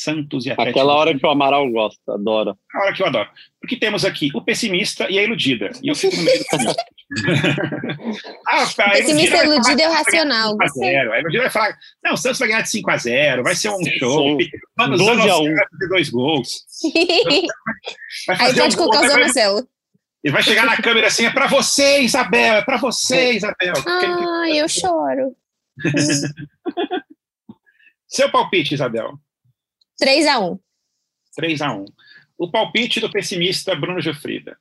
Santos 0.03 0.47
e 0.47 0.51
Atlético. 0.51 0.79
Aquela 0.79 0.95
hora 0.95 1.19
que 1.19 1.25
o 1.25 1.31
Amaral 1.31 1.71
gosta, 1.71 2.15
adora. 2.15 2.57
A 2.75 2.83
hora 2.83 2.93
que 2.95 3.03
eu 3.03 3.07
adoro. 3.07 3.29
Porque 3.61 3.77
temos 3.77 4.05
aqui 4.05 4.31
o 4.35 4.43
pessimista 4.43 5.11
e 5.11 5.19
a 5.19 5.23
iludida. 5.23 5.71
E 5.83 5.89
eu 5.89 5.95
fico 5.95 6.17
no 6.17 6.23
meio 6.23 6.39
do 6.39 6.45
caminho. 6.47 6.75
ah, 8.49 8.63
a 8.63 8.91
Pessimista, 8.93 9.37
e 9.37 9.83
racional. 9.87 10.57
ganhar 10.57 10.67
de 10.67 10.73
Gostei. 10.73 10.91
5 10.91 10.97
a 10.97 11.03
0. 11.03 11.13
A 11.13 11.21
iludida 11.21 11.43
vai 11.43 11.51
falar: 11.51 11.79
não, 12.03 12.15
o 12.15 12.17
Santos 12.17 12.39
vai 12.39 12.49
ganhar 12.49 12.63
de 12.63 12.71
5 12.71 12.91
a 12.91 12.97
0 12.97 13.43
vai 13.43 13.55
ser 13.55 13.69
um 13.71 13.79
Sim, 13.79 13.91
show. 13.99 14.41
sim. 14.41 14.49
Mano, 14.79 14.95
o 14.95 14.99
12 14.99 15.11
a 15.11 15.15
Zanossi 15.15 15.43
1. 15.43 15.55
vai 15.55 15.67
fazer 15.71 15.89
dois 15.89 16.11
gols. 16.11 16.65
Vai 18.27 18.37
aí 18.39 18.55
pode 18.55 18.75
um 18.75 18.79
gol, 18.79 18.89
colocar 18.89 19.07
o 19.07 19.09
Zé 19.09 19.17
Marcelo. 19.21 19.69
Ele 20.23 20.33
vai 20.33 20.43
chegar 20.43 20.65
na 20.65 20.77
câmera 20.77 21.09
assim: 21.09 21.27
é 21.27 21.31
pra 21.31 21.47
você, 21.47 22.01
Isabel, 22.01 22.57
é 22.57 22.63
pra 22.63 22.77
você, 22.77 23.33
Isabel. 23.33 23.75
Ai, 23.87 24.61
eu 24.61 24.69
choro. 24.69 25.37
Seu 28.07 28.31
palpite, 28.31 28.75
Isabel. 28.75 29.19
3x1. 30.01 30.59
3 31.37 31.63
a 31.63 31.73
1 31.73 31.85
O 32.39 32.51
palpite 32.51 32.99
do 33.01 33.11
pessimista 33.11 33.75
Bruno 33.75 34.01
Gilfrida. 34.01 34.57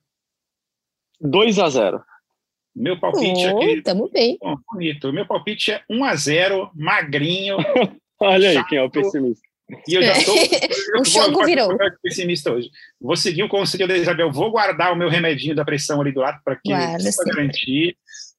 2 1.20 1.58
a 1.58 1.68
0 1.68 2.02
Meu 2.74 2.98
palpite 2.98 3.42
é 3.44 3.52
Oh, 3.52 3.56
aquele 3.58 3.82
tamo 3.82 4.08
bem. 4.08 4.38
Bom, 4.40 4.56
bonito. 4.72 5.12
Meu 5.12 5.26
palpite 5.26 5.72
é 5.72 5.82
1 5.90 6.04
a 6.04 6.14
0 6.14 6.70
magrinho. 6.74 7.56
Olha 8.20 8.50
aí 8.50 8.64
quem 8.66 8.78
é 8.78 8.82
o 8.82 8.90
pessimista. 8.90 9.42
E 9.88 9.94
eu 9.94 10.02
já 10.02 10.14
tô. 10.24 10.34
eu 10.96 11.00
O 11.00 11.04
jogo 11.04 11.32
vou- 11.32 11.46
virou. 11.46 11.76
pessimista 12.02 12.52
hoje. 12.52 12.70
Vou 13.00 13.16
seguir 13.16 13.42
o 13.44 13.48
conselho 13.48 13.86
da 13.88 13.96
Isabel. 13.96 14.30
Vou 14.30 14.50
guardar 14.50 14.92
o 14.92 14.96
meu 14.96 15.08
remedinho 15.08 15.54
da 15.54 15.64
pressão 15.64 16.00
ali 16.00 16.12
do 16.12 16.20
lado 16.20 16.40
para 16.44 16.56
que 16.56 16.70
Guarda, 16.70 17.10
garantir 17.26 17.96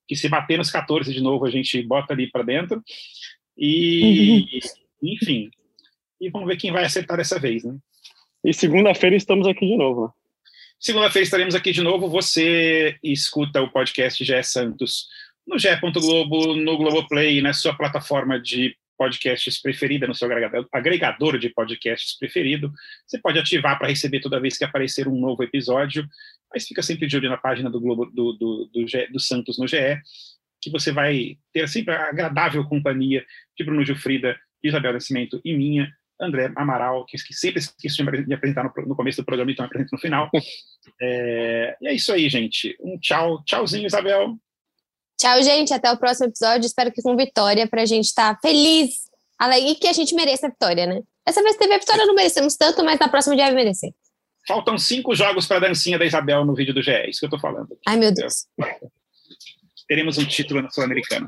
que 0.07 0.15
se 0.15 0.27
bater 0.27 0.57
nos 0.57 0.69
14 0.69 1.13
de 1.13 1.21
novo 1.21 1.45
a 1.45 1.49
gente 1.49 1.81
bota 1.83 2.13
ali 2.13 2.29
para 2.29 2.43
dentro. 2.43 2.83
E 3.57 4.59
enfim. 5.01 5.49
E 6.21 6.29
vamos 6.29 6.47
ver 6.47 6.55
quem 6.55 6.71
vai 6.71 6.85
acertar 6.85 7.17
dessa 7.17 7.39
vez, 7.39 7.63
né? 7.63 7.75
E 8.45 8.53
segunda-feira 8.53 9.15
estamos 9.15 9.47
aqui 9.47 9.65
de 9.65 9.75
novo. 9.75 10.05
Né? 10.05 10.09
Segunda-feira 10.79 11.23
estaremos 11.23 11.55
aqui 11.55 11.71
de 11.71 11.81
novo. 11.81 12.07
Você 12.09 12.95
escuta 13.03 13.59
o 13.59 13.71
podcast 13.71 14.23
GE 14.23 14.43
Santos 14.43 15.07
no 15.47 15.57
GE. 15.57 15.69
Globo, 15.93 16.55
no 16.55 16.77
Globoplay, 16.77 17.41
na 17.41 17.53
sua 17.53 17.75
plataforma 17.75 18.39
de 18.39 18.75
podcasts 18.95 19.59
preferida, 19.59 20.05
no 20.05 20.13
seu 20.13 20.29
agregador, 20.71 21.39
de 21.39 21.49
podcasts 21.49 22.15
preferido. 22.15 22.71
Você 23.07 23.19
pode 23.19 23.39
ativar 23.39 23.79
para 23.79 23.87
receber 23.87 24.19
toda 24.19 24.39
vez 24.39 24.59
que 24.59 24.63
aparecer 24.63 25.07
um 25.07 25.19
novo 25.19 25.43
episódio, 25.43 26.07
mas 26.53 26.67
fica 26.67 26.83
sempre 26.83 27.07
de 27.07 27.17
olho 27.17 27.29
na 27.31 27.37
página 27.37 27.67
do 27.67 27.81
Globo 27.81 28.05
do, 28.05 28.33
do, 28.33 28.69
do, 28.71 28.87
GE 28.87 29.07
do 29.07 29.19
Santos 29.19 29.57
no 29.57 29.67
GE, 29.67 29.99
que 30.61 30.69
você 30.69 30.91
vai 30.91 31.39
ter 31.51 31.67
sempre 31.67 31.95
a 31.95 32.09
agradável 32.09 32.63
companhia 32.65 33.25
de 33.57 33.63
Bruno 33.63 33.83
Gilfrida, 33.83 34.39
Isabel 34.63 34.93
Nascimento 34.93 35.41
e 35.43 35.55
minha, 35.57 35.91
André 36.21 36.51
Amaral, 36.55 37.05
que, 37.05 37.17
sempre 37.33 37.59
esqueço 37.59 37.97
de 37.97 38.27
me 38.27 38.33
apresentar 38.33 38.63
no, 38.63 38.71
no, 38.85 38.95
começo 38.95 39.21
do 39.21 39.25
programa, 39.25 39.51
então 39.51 39.65
apresento 39.65 39.93
no 39.93 39.99
final. 39.99 40.29
É, 41.03 41.77
e 41.81 41.87
é 41.87 41.93
isso 41.93 42.11
aí, 42.11 42.27
gente. 42.29 42.75
Um 42.79 42.97
tchau. 42.99 43.43
Tchauzinho, 43.43 43.85
Isabel. 43.85 44.35
Tchau, 45.17 45.41
gente. 45.41 45.73
Até 45.73 45.91
o 45.91 45.97
próximo 45.97 46.27
episódio. 46.27 46.65
Espero 46.65 46.91
que 46.91 47.01
com 47.01 47.15
vitória 47.15 47.67
pra 47.67 47.85
gente 47.85 48.05
estar 48.05 48.37
feliz. 48.39 49.09
E 49.63 49.75
que 49.75 49.87
a 49.87 49.93
gente 49.93 50.13
mereça 50.13 50.47
a 50.47 50.49
vitória, 50.49 50.85
né? 50.85 51.01
Essa 51.25 51.41
vez 51.41 51.55
teve 51.55 51.73
a 51.73 51.77
vitória, 51.77 52.05
não 52.05 52.15
merecemos 52.15 52.55
tanto, 52.55 52.83
mas 52.83 52.99
na 52.99 53.09
próxima 53.09 53.35
vai 53.35 53.51
merecer. 53.51 53.91
Faltam 54.47 54.77
cinco 54.77 55.15
jogos 55.15 55.45
para 55.47 55.57
a 55.57 55.61
dancinha 55.61 55.97
da 55.97 56.05
Isabel 56.05 56.43
no 56.45 56.55
vídeo 56.55 56.73
do 56.73 56.81
GE, 56.81 57.09
isso 57.09 57.19
que 57.19 57.25
eu 57.25 57.29
tô 57.29 57.39
falando. 57.39 57.77
Ai, 57.87 57.97
meu 57.97 58.11
Deus. 58.13 58.47
Teremos 59.87 60.17
um 60.17 60.25
título 60.25 60.61
na 60.61 60.69
Sul-Americana. 60.69 61.27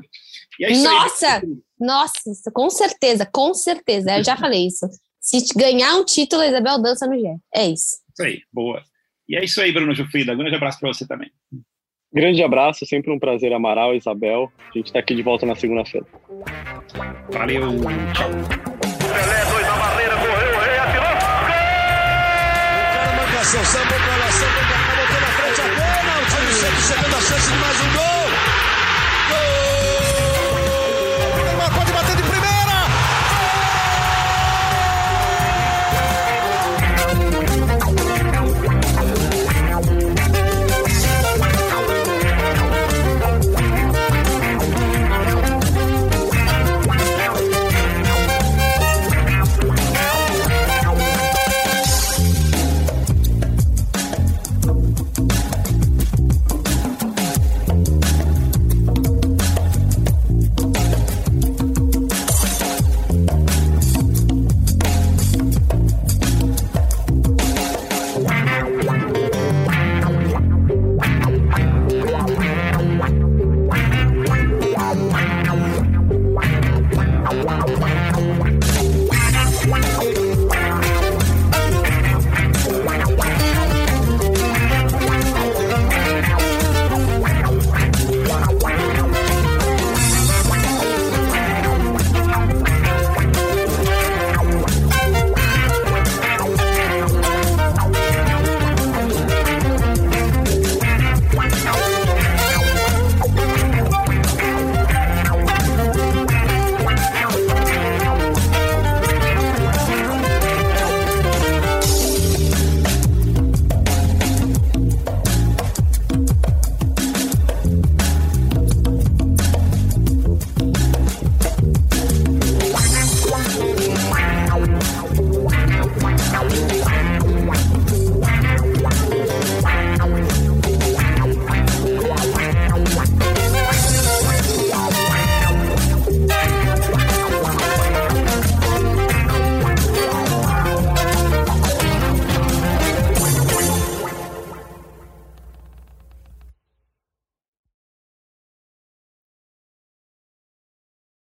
É 0.60 0.76
Nossa! 0.76 1.36
Aí. 1.36 1.42
Nossa, 1.78 2.50
com 2.52 2.70
certeza, 2.70 3.26
com 3.26 3.52
certeza. 3.52 4.16
Eu 4.18 4.24
já 4.24 4.36
falei 4.36 4.66
isso. 4.66 4.88
Se 5.20 5.38
ganhar 5.56 5.96
um 5.96 6.04
título, 6.04 6.42
a 6.42 6.46
Isabel 6.46 6.80
dança 6.80 7.06
no 7.06 7.18
GE. 7.18 7.36
É 7.54 7.66
isso. 7.66 7.96
Isso 8.12 8.22
aí, 8.22 8.40
boa. 8.52 8.82
E 9.28 9.36
é 9.36 9.44
isso 9.44 9.60
aí, 9.60 9.72
Bruno 9.72 9.94
Jufrida. 9.94 10.32
Um 10.32 10.38
grande 10.38 10.54
abraço 10.54 10.78
para 10.78 10.92
você 10.92 11.06
também. 11.06 11.30
Grande 12.12 12.42
abraço, 12.44 12.86
sempre 12.86 13.10
um 13.10 13.18
prazer, 13.18 13.52
Amaral 13.52 13.92
e 13.92 13.98
Isabel. 13.98 14.52
A 14.58 14.78
gente 14.78 14.86
está 14.86 15.00
aqui 15.00 15.14
de 15.16 15.22
volta 15.22 15.44
na 15.44 15.56
segunda-feira. 15.56 16.06
Valeu, 17.32 17.60
tchau. 18.14 18.30
Pelé, 19.00 19.44
dois 19.50 19.66
na 19.66 19.76
barreira, 19.76 20.14
correu, 20.14 20.60
rei 20.60 20.78
atirou. 20.78 21.14
Gol! 21.48 22.04
O 23.24 23.32
cara 23.32 23.64
sambou 23.64 23.93